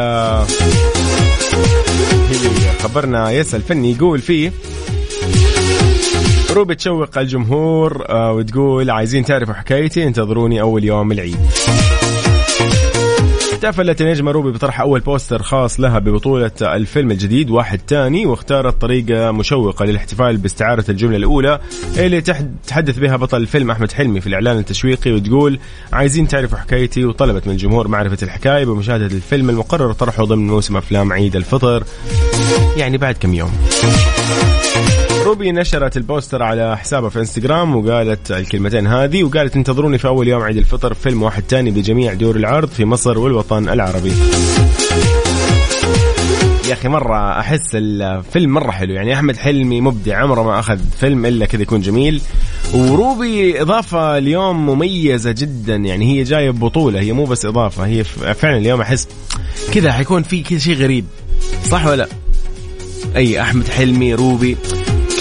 هي 2.30 2.80
خبرنا 2.84 3.32
يسأل 3.32 3.62
فني 3.62 3.92
يقول 3.92 4.20
فيه 4.20 4.52
روبي 6.58 6.76
تشوق 6.76 7.17
الجمهور 7.17 8.06
آه، 8.10 8.34
وتقول 8.34 8.89
عايزين 8.89 9.26
تعرفوا 9.26 9.54
حكايتي 9.54 10.08
انتظروني 10.08 10.62
أول 10.62 10.84
يوم 10.84 11.12
العيد. 11.12 11.38
احتفلت 13.54 14.02
النجمة 14.02 14.32
روبي 14.32 14.52
بطرح 14.52 14.82
أول 14.82 15.00
بوستر 15.00 15.41
خاص 15.41 15.80
لها 15.80 16.00
ببطولة 16.00 16.52
الفيلم 16.62 17.12
الجديد 17.12 17.50
واحد 17.50 17.80
تاني 17.80 18.26
واختارت 18.26 18.82
طريقة 18.82 19.32
مشوقة 19.32 19.86
للاحتفال 19.86 20.38
باستعارة 20.38 20.86
الجملة 20.89 21.17
الأولى 21.17 21.60
اللي 21.98 22.22
تحدث 22.67 23.00
بها 23.00 23.15
بطل 23.15 23.38
الفيلم 23.38 23.72
أحمد 23.72 23.91
حلمي 23.91 24.22
في 24.22 24.28
الإعلان 24.28 24.58
التشويقي 24.58 25.12
وتقول 25.12 25.60
عايزين 25.93 26.28
تعرفوا 26.28 26.58
حكايتي. 26.58 27.06
وطلبت 27.06 27.48
من 27.48 27.54
الجمهور 27.54 27.88
معرفة 27.88 28.17
الحكاية 28.24 28.65
بمشاهدة 28.65 29.06
الفيلم 29.06 29.50
المقرر 29.50 29.91
طرحه 29.93 30.26
ضمن 30.26 30.48
موسم 30.48 30.78
أفلام 30.78 31.13
عيد 31.13 31.36
الفطر 31.36 31.84
يعني 32.78 32.98
بعد 32.98 33.15
كم 33.15 33.34
يوم. 33.34 33.52
روبي 35.28 35.52
نشرت 35.52 35.98
البوستر 35.98 36.44
على 36.44 36.78
حسابها 36.78 37.10
في 37.10 37.20
انستغرام 37.20 37.76
وقالت 37.76 38.32
الكلمتين 38.32 38.88
هذه 38.88 39.24
وقالت 39.24 39.56
انتظروني 39.56 39.98
في 39.98 40.08
أول 40.08 40.28
يوم 40.28 40.42
عيد 40.42 40.58
الفطر 40.58 40.94
فيلم 40.94 41.24
واحد 41.24 41.44
تاني 41.44 41.72
بجميع 41.72 42.13
دور 42.13 42.36
العرض 42.36 42.70
في 42.70 42.86
مصر 42.86 43.20
والوطن 43.20 43.70
العربي 43.70 44.12
يا 46.68 46.74
أخي 46.74 46.88
مرة 46.88 47.40
أحس 47.40 47.62
الفيلم 47.74 48.54
مرة 48.54 48.72
حلو 48.72 48.94
يعني 48.94 49.13
أحمد 49.13 49.38
حلمي 49.38 49.82
مبدع 49.82 50.18
عمره 50.18 50.44
ما 50.44 50.60
أخذ 50.60 50.80
فيلم 51.00 51.26
إلا 51.26 51.46
كذا 51.46 51.62
يكون 51.62 51.82
جميل 51.82 52.22
وروبي 52.74 53.62
إضافة 53.62 54.18
اليوم 54.18 54.66
مميزة 54.66 55.32
جدا 55.32 55.76
يعني 55.76 56.06
هي 56.06 56.24
جاية 56.24 56.50
ببطولة 56.50 57.00
هي 57.00 57.13
مو 57.13 57.26
بس 57.26 57.46
إضافة 57.46 57.86
هي 57.86 58.04
فعلا 58.04 58.58
اليوم 58.58 58.82
أحس 58.82 59.08
كذا 59.74 59.92
حيكون 59.92 60.24
في 60.24 60.44
كذا 60.44 60.60
شيء 60.60 60.76
غريب 60.76 61.06
صح 61.70 61.86
ولا 61.86 61.96
لا؟ 61.96 62.08
أي 63.16 63.42
أحمد 63.42 63.68
حلمي 63.68 64.13
روبي 64.13 64.58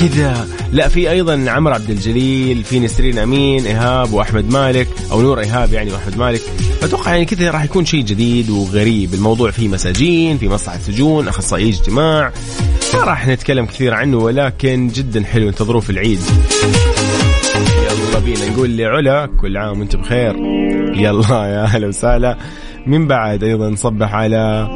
كذا. 0.00 0.46
لا 0.72 0.88
في 0.88 1.10
أيضا 1.10 1.44
عمر 1.48 1.72
عبد 1.72 1.90
الجليل 1.90 2.64
في 2.64 2.80
نسرين 2.80 3.18
أمين 3.18 3.66
إيهاب 3.66 4.12
وأحمد 4.12 4.52
مالك 4.52 4.88
أو 5.12 5.22
نور 5.22 5.40
إيهاب 5.40 5.72
يعني 5.72 5.92
وأحمد 5.92 6.18
مالك. 6.18 6.40
أتوقع 6.82 7.12
يعني 7.12 7.24
كذا 7.24 7.50
راح 7.50 7.64
يكون 7.64 7.84
شيء 7.84 8.04
جديد 8.04 8.50
وغريب. 8.50 9.14
الموضوع 9.14 9.50
فيه 9.50 9.68
مساجين 9.68 10.38
في 10.38 10.48
مصلحة 10.48 10.78
سجون 10.78 11.28
اخصائي 11.28 11.68
اجتماع. 11.68 12.32
ما 12.94 13.00
راح 13.00 13.26
نتكلم 13.26 13.66
كثير 13.66 13.94
عنه 13.94 14.16
ولكن 14.16 14.88
جدا 14.88 15.24
حلو. 15.24 15.48
انتظروه 15.48 15.80
في 15.80 15.90
العيد. 15.90 16.20
يلا 17.82 18.18
بينا 18.24 18.48
نقول 18.48 18.76
لعلا 18.76 19.28
كل 19.40 19.56
عام 19.56 19.80
وأنت 19.80 19.96
بخير. 19.96 20.36
يلا 20.94 21.46
يا 21.46 21.62
أهلا 21.62 21.86
وسهلا. 21.86 22.38
من 22.86 23.06
بعد 23.06 23.44
أيضا 23.44 23.70
نصبح 23.70 24.14
على 24.14 24.68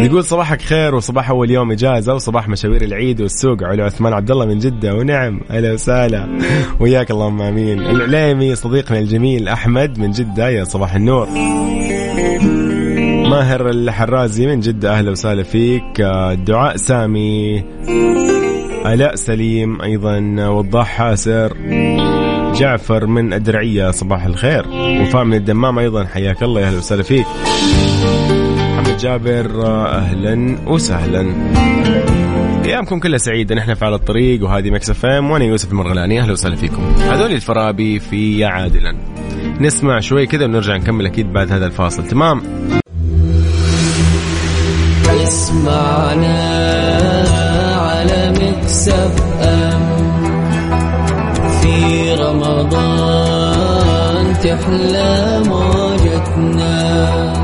يقول 0.00 0.24
صباحك 0.24 0.62
خير 0.62 0.94
وصباح 0.94 1.30
أول 1.30 1.50
يوم 1.50 1.72
إجازة 1.72 2.14
وصباح 2.14 2.48
مشاوير 2.48 2.82
العيد 2.82 3.20
والسوق. 3.20 3.62
على 3.62 3.82
عثمان 3.82 4.12
عبد 4.12 4.30
الله 4.30 4.46
من 4.46 4.58
جدة. 4.58 4.94
ونعم. 4.94 5.40
أهلا 5.50 5.72
وسهلا. 5.72 6.28
وياك 6.80 7.10
اللهم 7.10 7.42
آمين. 7.42 7.80
العليمي 7.80 8.54
صديقنا 8.54 8.98
الجميل 8.98 9.48
أحمد 9.48 9.98
من 9.98 10.10
جدة. 10.10 10.48
يا 10.48 10.64
صباح 10.64 10.94
النور. 10.94 11.28
ماهر 13.28 13.70
الحرازي 13.70 14.46
من 14.46 14.60
جدة. 14.60 14.98
أهلا 14.98 15.10
وسهلا 15.10 15.42
فيك. 15.42 16.00
دعاء 16.46 16.76
سامي. 16.76 17.64
ألاء 18.86 19.14
سليم 19.14 19.82
أيضا. 19.82 20.48
وضاح 20.48 20.86
حاسر. 20.88 21.56
جعفر 22.54 23.06
من 23.06 23.32
الدرعية. 23.32 23.90
صباح 23.90 24.24
الخير. 24.24 24.64
وفاء 25.02 25.24
من 25.24 25.34
الدمام 25.34 25.78
أيضا. 25.78 26.04
حياك 26.04 26.42
الله. 26.42 26.60
يا 26.60 26.66
أهلا 26.66 26.78
وسهلا 26.78 27.02
فيك. 27.02 27.26
جابر 29.00 29.66
أهلا 29.86 30.58
وسهلا. 30.66 31.34
أيامكم 32.64 33.00
كلها 33.00 33.18
سعيدة 33.18 33.54
نحن 33.54 33.74
في 33.74 33.84
على 33.84 33.94
الطريق 33.94 34.44
وهذه 34.44 34.70
Mix 34.70 34.90
FM 34.90 35.30
وأنا 35.30 35.44
يوسف 35.44 35.70
المرغلاني. 35.70 36.20
أهلا 36.20 36.32
وسهلا 36.32 36.56
فيكم. 36.56 36.82
هذول 37.10 37.32
الفرابي 37.32 37.98
في 37.98 38.38
يا 38.38 38.48
عادلا. 38.48 38.96
نسمع 39.60 40.00
شوي 40.00 40.26
كذا 40.26 40.44
ونرجع 40.44 40.76
نكمل 40.76 41.06
أكيد 41.06 41.32
بعد 41.32 41.52
هذا 41.52 41.66
الفاصل. 41.66 42.06
تمام؟ 42.06 42.42
اسمعنا 45.22 46.38
على 47.80 48.32
Mix 48.32 48.88
FM. 48.88 49.80
في 51.62 52.14
رمضان 52.14 53.54
تحلى 54.34 55.42
موجتنا. 55.46 57.39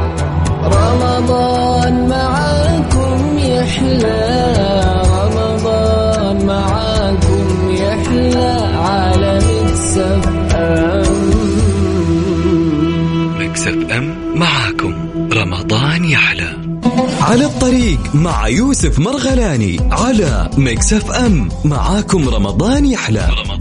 يحلى 3.77 5.03
رمضان 5.05 6.47
معاكم 6.47 7.71
يحلى 7.71 8.51
على 8.75 9.39
Mix 9.39 10.29
FM. 10.55 11.07
Mix 13.41 13.77
FM 13.93 14.15
معاكم 14.35 14.95
رمضان 15.33 16.05
يحلى. 16.05 16.57
على 17.21 17.45
الطريق 17.45 17.99
مع 18.15 18.49
يوسف 18.49 18.99
مرغلاني 18.99 19.81
على 19.91 20.51
Mix 20.59 21.11
FM 21.11 21.49
معاكم 21.65 22.29
رمضان 22.29 22.87
يحلى. 22.87 23.29
رمضان 23.31 23.56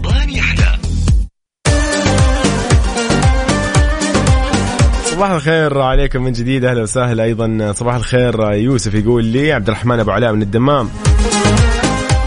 صباح 5.16 5.30
الخير 5.30 5.78
عليكم 5.78 6.22
من 6.22 6.32
جديد 6.32 6.64
أهلا 6.64 6.82
وسهلا 6.82 7.24
أيضا. 7.24 7.72
صباح 7.72 7.94
الخير 7.94 8.52
يوسف 8.52 8.94
يقول 8.94 9.24
لي 9.24 9.52
عبد 9.52 9.68
الرحمن 9.68 10.00
أبو 10.00 10.10
علاء 10.10 10.32
من 10.32 10.42
الدمام. 10.42 10.90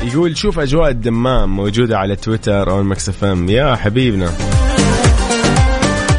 يقول 0.03 0.37
شوف 0.37 0.59
أجواء 0.59 0.89
الدمام 0.89 1.55
موجودة 1.55 1.97
على 1.97 2.15
تويتر 2.15 2.71
أو 2.71 2.83
Mix 2.83 3.09
FM. 3.09 3.49
يا 3.49 3.75
حبيبنا. 3.75 4.31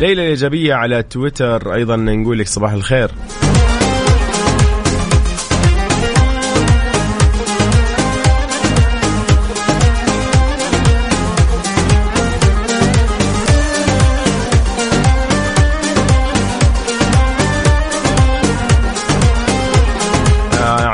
ليلى 0.00 0.22
الايجابيه 0.22 0.74
على 0.74 1.02
تويتر 1.02 1.74
أيضا 1.74 1.96
نقول 1.96 2.38
لك 2.38 2.46
صباح 2.46 2.72
الخير. 2.72 3.10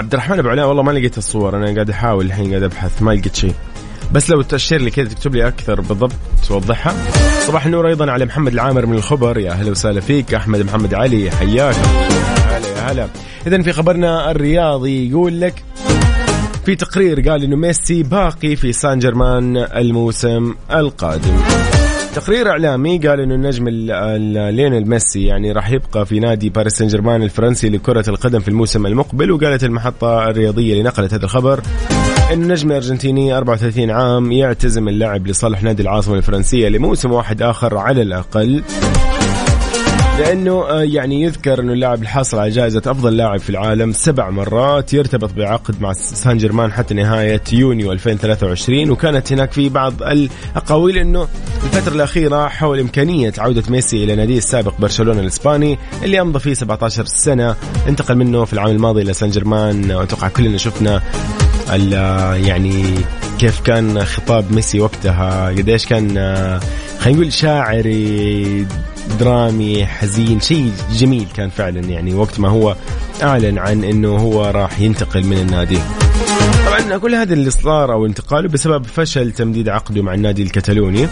عبد 0.07 0.15
الرحمن 0.15 0.39
أبو 0.39 0.49
علاء 0.49 0.69
والله 0.69 0.83
ما 0.83 0.93
لقيت 0.93 1.19
الصور. 1.19 1.57
أنا 1.57 1.75
قاعد 1.75 1.91
أحاول 1.91 2.27
الحين 2.27 2.51
قاعد 2.51 2.63
أبحث 2.63 3.03
ما 3.03 3.11
لقيت 3.11 3.37
شيء. 3.37 3.55
بس 4.13 4.31
لو 4.31 4.43
تأشر 4.43 4.77
لي 4.77 4.91
كذا 4.91 5.09
تكتب 5.09 5.35
لي 5.35 5.49
أكثر 5.49 5.81
بالضبط 5.81 6.13
توضحها. 6.49 6.95
صباح 7.47 7.67
النور 7.67 7.89
أيضا 7.89 8.11
على 8.11 8.25
محمد 8.25 8.53
العامر 8.53 8.87
من 8.87 8.97
الخبر. 8.97 9.39
يا 9.39 9.53
هلا 9.53 9.71
وسهلا 9.71 10.01
فيك 10.01 10.35
أحمد 10.35 10.63
محمد 10.63 10.95
علي 10.95 11.31
حياك. 11.31 11.75
هلا 11.75 12.69
يا 12.69 12.93
هلا. 12.93 13.09
إذا 13.47 13.63
في 13.63 13.73
خبرنا 13.73 14.31
الرياضي 14.31 15.11
يقول 15.11 15.41
لك 15.41 15.65
في 16.65 16.75
تقرير 16.75 17.31
قال 17.31 17.45
إنه 17.45 17.57
ميسي 17.57 18.03
باقي 18.03 18.57
في 18.57 18.73
سان 18.73 18.99
جيرمان 18.99 19.57
الموسم 19.57 20.55
القادم. 20.71 21.37
تقرير 22.17 22.51
إعلامي 22.51 22.99
قال 22.99 23.21
إنه 23.21 23.35
النجم 23.35 23.69
ال- 23.69 23.91
ال- 23.91 24.55
ليونيل 24.55 24.89
ميسي 24.89 25.25
يعني 25.25 25.53
راح 25.53 25.71
يبقى 25.71 26.07
في 26.07 26.21
نادي 26.21 26.51
باريس 26.51 26.73
سان 26.73 26.89
جيرمان 26.89 27.23
الفرنسي 27.23 27.69
لكرة 27.69 28.05
القدم 28.11 28.41
في 28.41 28.49
الموسم 28.49 28.87
المقبل 28.87 29.31
وقالت 29.31 29.65
المحطة 29.65 30.25
الرياضية 30.31 30.73
اللي 30.73 30.83
نقلت 30.83 31.15
هذا 31.15 31.25
الخبر 31.25 31.61
إن 32.33 32.43
النجم 32.43 32.71
الأرجنتيني 32.71 33.37
34 33.37 33.91
عام 33.91 34.33
يعتزم 34.33 34.89
اللعب 34.89 35.27
لصالح 35.27 35.63
نادي 35.63 35.83
العاصمة 35.83 36.15
الفرنسية 36.17 36.69
لموسم 36.69 37.13
واحد 37.13 37.43
آخر 37.43 37.79
على 37.79 38.03
الأقل. 38.03 38.63
لأنه 40.19 40.69
آه، 40.69 40.83
يعني 40.83 41.23
يذكر 41.23 41.61
إنه 41.61 41.73
اللاعب 41.73 42.03
الحاصل 42.03 42.39
على 42.39 42.51
جائزة 42.51 42.83
أفضل 42.87 43.17
لاعب 43.17 43.41
في 43.41 43.51
العالم 43.51 43.93
سبع 43.93 44.31
مرات 44.31 44.95
يرتبط 44.95 45.33
بعقد 45.35 45.81
مع 45.81 45.93
سان 45.93 46.39
جيرمان 46.39 46.73
حتى 46.73 46.95
نهاية 46.95 47.43
يونيو 47.53 47.93
2023 47.93 48.91
وكانت 48.91 49.33
هناك 49.33 49.53
في 49.53 49.69
بعض 49.69 50.03
الأقاويل 50.03 50.99
إنه 50.99 51.29
الفترة 51.65 51.95
الأخيرة 51.95 52.49
حول 52.49 52.81
إمكانية 52.81 53.33
عودة 53.39 53.63
ميسي 53.69 54.05
إلى 54.05 54.17
ناديه 54.17 54.39
السابق 54.39 54.75
برشلونة 54.81 55.21
الإسباني 55.21 55.79
اللي 56.03 56.21
أمضى 56.21 56.39
فيه 56.39 56.55
17 56.55 57.05
سنة 57.05 57.57
انتقل 57.89 58.15
منه 58.15 58.45
في 58.45 58.53
العام 58.53 58.71
الماضي 58.71 59.03
إلى 59.03 59.13
سان 59.13 59.31
جيرمان 59.31 59.91
وأتوقع 59.91 60.29
كلنا 60.29 60.59
شفنا 60.59 61.03
يعني 62.37 62.95
كيف 63.39 63.61
كان 63.61 64.05
خطاب 64.05 64.53
ميسي 64.53 64.81
وقتها؟ 64.81 65.49
قديش 65.49 65.87
كان 65.87 66.19
آه، 66.19 66.61
خلينا 67.01 67.19
نقول 67.19 67.33
شاعري 67.33 68.67
درامي 69.21 69.87
حزين 69.87 70.41
شيء 70.41 70.73
جميل 70.93 71.27
كان 71.37 71.51
فعلا 71.51 71.81
يعني 71.81 72.15
وقت 72.15 72.41
ما 72.41 72.49
هو 72.49 72.77
أعلن 73.23 73.59
عن 73.59 73.85
إنه 73.85 74.17
هو 74.17 74.51
راح 74.51 74.81
ينتقل 74.81 75.25
من 75.27 75.39
النادي. 75.39 75.79
طبعا 76.67 76.99
كل 76.99 77.15
هذا 77.15 77.35
اللي 77.35 77.51
صار 77.51 77.93
أو 77.93 78.07
انتقاله 78.07 78.49
بسبب 78.49 78.87
فشل 78.87 79.33
تمديد 79.33 79.69
عقده 79.69 80.03
مع 80.03 80.15
النادي 80.15 80.43
الكتالوني. 80.43 81.09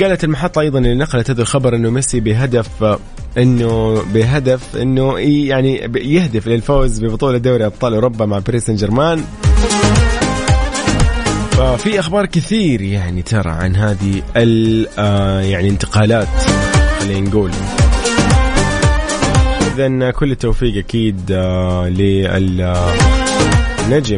قالت 0.00 0.24
المحطة 0.24 0.60
أيضا 0.60 0.78
اللي 0.78 0.94
نقلت 0.94 1.30
هذا 1.30 1.42
الخبر 1.42 1.76
أنه 1.76 1.90
ميسي 1.90 2.20
بهدف 2.20 2.98
إنه 3.38 4.02
بهدف 4.14 4.76
إنه 4.76 5.18
يعني 5.18 5.76
يهدف 5.96 6.46
للفوز 6.46 7.04
ببطولة 7.04 7.38
دوري 7.38 7.66
أبطال 7.66 7.94
أوروبا 7.94 8.26
مع 8.26 8.38
باريس 8.38 8.66
سان 8.66 8.76
جيرمان. 8.76 9.24
ففي 11.56 12.00
أخبار 12.00 12.26
كثير 12.26 12.82
يعني 12.82 13.22
ترى 13.22 13.50
عن 13.50 13.76
هذه 13.76 14.22
ال 14.36 14.86
آه، 14.98 15.40
يعني 15.40 15.68
انتقالات 15.68 16.28
خلينا 17.00 17.28
نقول. 17.28 17.50
اذا 19.74 20.10
كل 20.10 20.30
التوفيق 20.30 20.76
أكيد 20.76 21.20
آه، 21.30 21.88
للنجم 21.88 22.76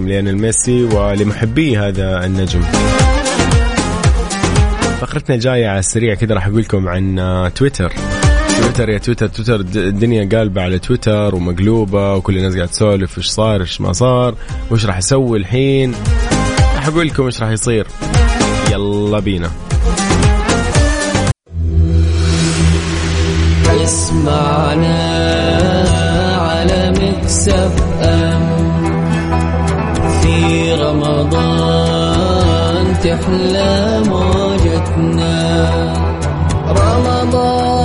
ليونيل 0.08 0.38
ميسي 0.38 0.82
ولمحبي 0.82 1.78
هذا 1.78 2.24
النجم. 2.24 2.60
فقرتنا 5.00 5.34
الجاية 5.34 5.68
على 5.68 5.78
السريع 5.78 6.14
كذا 6.14 6.34
راح 6.34 6.46
أقول 6.46 6.60
لكم 6.60 6.88
عن 6.88 7.18
آه، 7.18 7.48
تويتر. 7.48 7.92
تويتر 8.60 8.88
يا 8.88 8.98
تويتر 8.98 9.28
تويتر 9.28 9.60
الدنيا 9.76 10.28
قالبة 10.38 10.62
على 10.62 10.78
تويتر 10.78 11.34
ومقلوبة 11.34 12.14
وكل 12.14 12.36
الناس 12.38 12.56
قاعد 12.56 12.68
تسولف 12.68 13.18
إيش 13.18 13.26
صار 13.26 13.60
إيش 13.60 13.80
ما 13.80 13.92
صار 13.92 14.34
وإيش 14.70 14.86
راح 14.86 14.96
أسوي 14.96 15.38
الحين. 15.38 15.94
أقول 16.88 17.06
لكم 17.06 17.24
إيش 17.26 17.42
راح 17.42 17.50
يصير. 17.50 17.86
يلا 18.70 19.18
بينا. 19.18 19.50
اسمعنا 23.84 24.98
على 26.40 26.90
مكسف 26.90 27.72
أم. 28.02 28.58
في 30.22 30.72
رمضان 30.74 32.16
تحلى 33.04 34.02
موجتنا 34.06 35.52
رمضان 36.68 37.77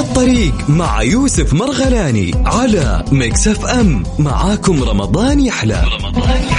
الطريق 0.00 0.70
مع 0.70 1.02
يوسف 1.02 1.54
مرغلاني 1.54 2.30
على 2.46 3.04
Mix 3.12 3.48
FM. 3.48 4.02
معاكم 4.18 4.82
رمضان 4.82 5.40
يحلى 5.40 5.84
رمضان 6.00 6.42
يحلى. 6.42 6.55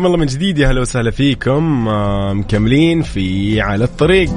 حياكم 0.00 0.14
الله 0.14 0.18
من 0.18 0.26
جديد. 0.26 0.58
يا 0.58 0.70
هلا 0.70 0.80
وسهلا 0.80 1.10
فيكم. 1.10 1.88
مكملين 2.38 3.02
في 3.02 3.60
على 3.60 3.84
الطريق. 3.84 4.30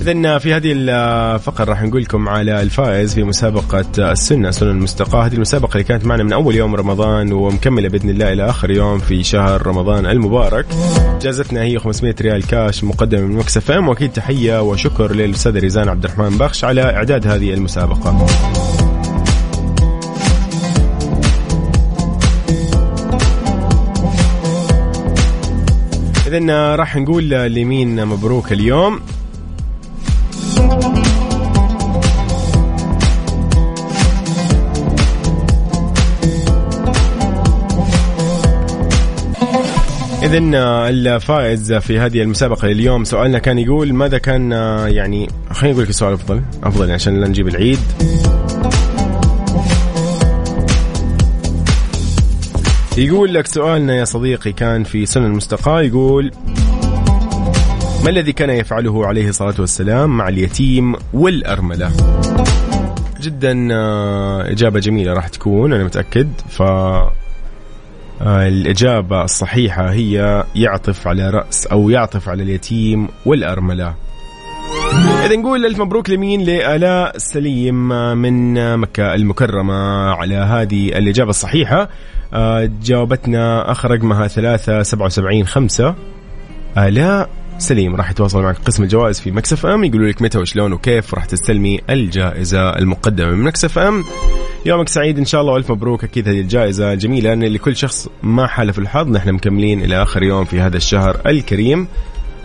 إذا 0.00 0.38
في 0.38 0.54
هذه 0.54 0.72
الفقرة 0.74 1.64
راح 1.64 1.82
نقول 1.82 2.02
لكم 2.02 2.28
على 2.28 2.62
الفائز 2.62 3.14
في 3.14 3.24
مسابقة 3.24 4.12
السنة 4.12 4.50
سنن 4.50 4.70
المستقاة. 4.70 5.26
هذه 5.26 5.34
المسابقة 5.34 5.72
اللي 5.72 5.84
كانت 5.84 6.06
معنا 6.06 6.22
من 6.22 6.32
أول 6.32 6.54
يوم 6.54 6.74
رمضان 6.74 7.32
ومكملة 7.32 7.88
بإذن 7.88 8.10
الله 8.10 8.32
إلى 8.32 8.50
آخر 8.50 8.70
يوم 8.70 8.98
في 8.98 9.22
شهر 9.22 9.66
رمضان 9.66 10.06
المبارك. 10.06 10.66
جازتنا 11.22 11.62
هي 11.62 11.78
500 11.78 12.14
ريال 12.20 12.46
كاش 12.46 12.84
مقدمة 12.84 13.20
من 13.20 13.36
مكسف 13.36 13.70
أم. 13.70 13.88
وأكيد 13.88 14.12
تحية 14.12 14.62
وشكر 14.62 15.14
للأستاذة 15.14 15.58
ريزان 15.58 15.88
عبد 15.88 16.04
الرحمن 16.04 16.38
بخش 16.38 16.64
على 16.64 16.82
إعداد 16.82 17.26
هذه 17.26 17.54
المسابقة. 17.54 18.26
إذا 26.30 26.76
راح 26.76 26.96
نقول 26.96 27.30
لمين 27.30 28.06
مبروك 28.06 28.52
اليوم. 28.52 29.00
إذا 40.22 40.38
الفائز 40.88 41.72
في 41.72 41.98
هذه 41.98 42.22
المسابقة 42.22 42.68
اليوم 42.68 43.04
سؤالنا 43.04 43.38
كان 43.38 43.58
يقول 43.58 43.92
ماذا 43.94 44.18
كان 44.18 44.50
يعني 44.88 45.28
خليني 45.50 45.74
أقول 45.74 45.84
لك 45.84 45.90
السؤال 45.90 46.12
أفضل 46.12 46.42
أفضل 46.62 46.90
عشان 46.90 47.20
لا 47.20 47.28
نجيب 47.28 47.48
العيد. 47.48 47.78
يقول 53.00 53.34
لك 53.34 53.46
سؤالنا 53.46 53.96
يا 53.96 54.04
صديقي 54.04 54.52
كان 54.52 54.84
في 54.84 55.06
سنن 55.06 55.24
المستقاة 55.24 55.82
يقول 55.82 56.30
ما 58.04 58.10
الذي 58.10 58.32
كان 58.32 58.50
يفعله 58.50 59.06
عليه 59.06 59.28
الصلاة 59.28 59.54
والسلام 59.58 60.16
مع 60.16 60.28
اليتيم 60.28 60.94
والأرملة؟ 61.12 61.90
جدا 63.20 63.68
آه، 63.72 64.50
إجابة 64.50 64.80
جميلة 64.80 65.12
راح 65.12 65.28
تكون 65.28 65.72
أنا 65.72 65.84
متأكد. 65.84 66.28
ف 66.48 66.62
آه، 66.62 67.12
الإجابة 68.22 69.24
الصحيحة 69.24 69.90
هي 69.90 70.44
يعطف 70.54 71.06
على 71.06 71.30
رأس 71.30 71.66
أو 71.66 71.90
يعطف 71.90 72.28
على 72.28 72.42
اليتيم 72.42 73.08
والأرملة. 73.26 73.94
إذا 75.26 75.36
نقول 75.36 75.66
ألف 75.66 75.80
مبروك 75.80 76.10
لمين؟ 76.10 76.40
لآلاء 76.40 77.18
سليم 77.18 77.88
من 78.18 78.76
مكة 78.76 79.14
المكرمة 79.14 79.74
على 80.10 80.34
هذه 80.34 80.88
الإجابة 80.88 81.30
الصحيحة. 81.30 81.82
آه، 81.82 81.88
جاوبتنا 82.82 83.70
آخر 83.70 83.90
رقمها 83.90 84.28
ثلاثة 84.28 84.82
سبعة 84.82 85.06
وسبعين 85.06 85.46
خمسة. 85.46 85.94
آلاء 86.78 87.30
سليم 87.58 87.96
راح 87.96 88.10
يتواصل 88.10 88.42
معك 88.42 88.56
قسم 88.56 88.82
الجوائز 88.82 89.20
في 89.20 89.30
Mix 89.30 89.66
FM. 89.66 89.84
يقولوا 89.84 90.08
لك 90.08 90.22
متى 90.22 90.38
وشلون 90.38 90.72
وكيف 90.72 91.14
راح 91.14 91.24
تستلمي 91.24 91.80
الجائزة 91.90 92.70
المقدمة 92.70 93.30
من 93.30 93.44
Mix 93.44 93.78
FM. 93.78 94.04
يومك 94.66 94.88
سعيد 94.88 95.18
إن 95.18 95.24
شاء 95.24 95.40
الله 95.40 95.52
والف 95.52 95.70
مبروك. 95.70 96.04
أكيد 96.04 96.28
هذه 96.28 96.40
الجائزة 96.40 96.92
الجميله 96.92 97.32
ان 97.32 97.44
لكل 97.44 97.76
شخص 97.76 98.08
ما 98.22 98.46
حالف 98.46 98.78
الحظ. 98.78 99.08
نحن 99.08 99.32
مكملين 99.32 99.84
إلى 99.84 100.02
آخر 100.02 100.22
يوم 100.22 100.44
في 100.44 100.60
هذا 100.60 100.76
الشهر 100.76 101.20
الكريم. 101.26 101.86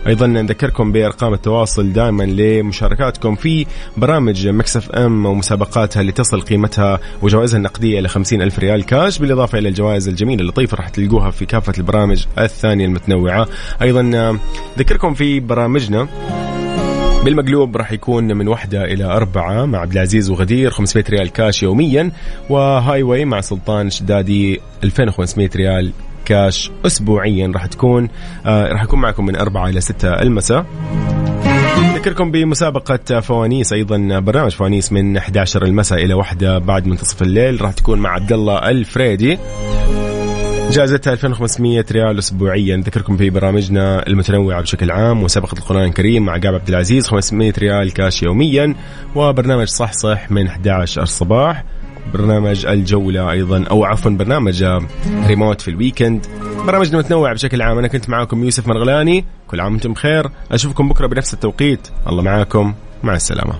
أيضا 0.06 0.26
نذكركم 0.26 0.92
بأرقام 0.92 1.34
التواصل 1.34 1.92
دائما 1.92 2.22
لمشاركاتكم 2.22 3.34
في 3.34 3.66
برامج 3.96 4.48
Mix 4.48 4.90
FM 4.90 5.26
ومسابقاتها 5.26 6.00
اللي 6.00 6.12
تصل 6.12 6.40
قيمتها 6.40 7.00
وجوائزها 7.22 7.58
النقدية 7.58 7.98
إلى 7.98 8.08
خمسين 8.08 8.42
ألف 8.42 8.58
ريال 8.58 8.84
كاش 8.84 9.18
بالإضافة 9.18 9.58
إلى 9.58 9.68
الجوائز 9.68 10.08
الجميلة 10.08 10.42
اللطيفة 10.42 10.76
راح 10.76 10.88
تلقوها 10.88 11.30
في 11.30 11.46
كافة 11.46 11.72
البرامج 11.78 12.26
الثانية 12.38 12.86
المتنوعة. 12.86 13.48
أيضا 13.82 14.38
ذكركم 14.78 15.14
في 15.14 15.40
برامجنا. 15.40 16.08
بالمقلوب 17.24 17.76
راح 17.76 17.92
يكون 17.92 18.36
من 18.36 18.48
واحدة 18.48 18.84
إلى 18.84 19.04
أربعة 19.04 19.64
مع 19.64 19.78
عبد 19.78 19.92
العزيز 19.92 20.30
وغدير 20.30 20.70
500 20.70 21.04
ريال 21.10 21.32
كاش 21.32 21.62
يوميا 21.62 22.10
و 22.50 23.02
Highway 23.02 23.24
مع 23.24 23.40
سلطان 23.40 23.90
شدادي 23.90 24.60
2500 24.84 25.50
ريال 25.56 25.92
كاش 26.26 26.70
أسبوعيا 26.86 27.52
راح 27.54 27.66
تكون 27.66 28.08
آه 28.46 28.72
راح 28.72 28.82
يكون 28.82 29.00
معكم 29.00 29.26
من 29.26 29.36
أربعة 29.36 29.68
إلى 29.68 29.80
ستة 29.80 30.08
المساء. 30.08 30.66
نذكركم 31.78 32.30
بمسابقة 32.30 33.20
فوانيس 33.20 33.72
أيضا 33.72 34.18
برنامج 34.18 34.50
فوانيس 34.50 34.92
من 34.92 35.16
11 35.16 35.64
المساء 35.64 36.04
إلى 36.04 36.14
واحدة 36.14 36.58
بعد 36.58 36.86
منتصف 36.86 37.22
الليل. 37.22 37.62
راح 37.62 37.72
تكون 37.72 37.98
مع 37.98 38.10
عبد 38.10 38.32
الله 38.32 38.58
الفريدي. 38.58 39.38
جائزتها 40.70 41.12
2500 41.12 41.84
ريال 41.92 42.18
اسبوعيا. 42.18 42.76
نذكركم 42.76 43.16
في 43.16 43.30
برامجنا 43.30 44.06
المتنوعة 44.06 44.60
بشكل 44.60 44.90
عام 44.90 45.22
مسابقه 45.22 45.58
القرآن 45.58 45.84
الكريم 45.84 46.24
مع 46.24 46.32
قاب 46.32 46.54
عبد 46.54 46.68
العزيز 46.68 47.06
500 47.06 47.52
ريال 47.58 47.92
كاش 47.92 48.22
يوميا. 48.22 48.74
وبرنامج 49.14 49.66
صح 49.66 49.92
صح 49.92 50.30
من 50.30 50.46
11 50.46 51.02
الصباح 51.02 51.64
برنامج 52.12 52.66
الجولة 52.66 53.30
أيضا 53.30 53.64
أو 53.70 53.84
عفوا 53.84 54.10
برنامج 54.10 54.64
ريموت 55.26 55.60
في 55.60 55.68
ال 55.68 55.75
weekend 55.75 56.26
برامجنا 56.66 56.98
متنوعة 56.98 57.34
بشكل 57.34 57.62
عام. 57.62 57.78
أنا 57.78 57.88
كنت 57.88 58.10
معاكم 58.10 58.44
يوسف 58.44 58.68
مرغلاني. 58.68 59.24
كل 59.48 59.60
عام 59.60 59.72
وأنتم 59.72 59.92
بخير. 59.92 60.30
أشوفكم 60.52 60.88
بكرة 60.88 61.06
بنفس 61.06 61.34
التوقيت. 61.34 61.88
الله 62.08 62.22
معاكم. 62.22 62.74
مع 63.02 63.14
السلامة. 63.14 63.54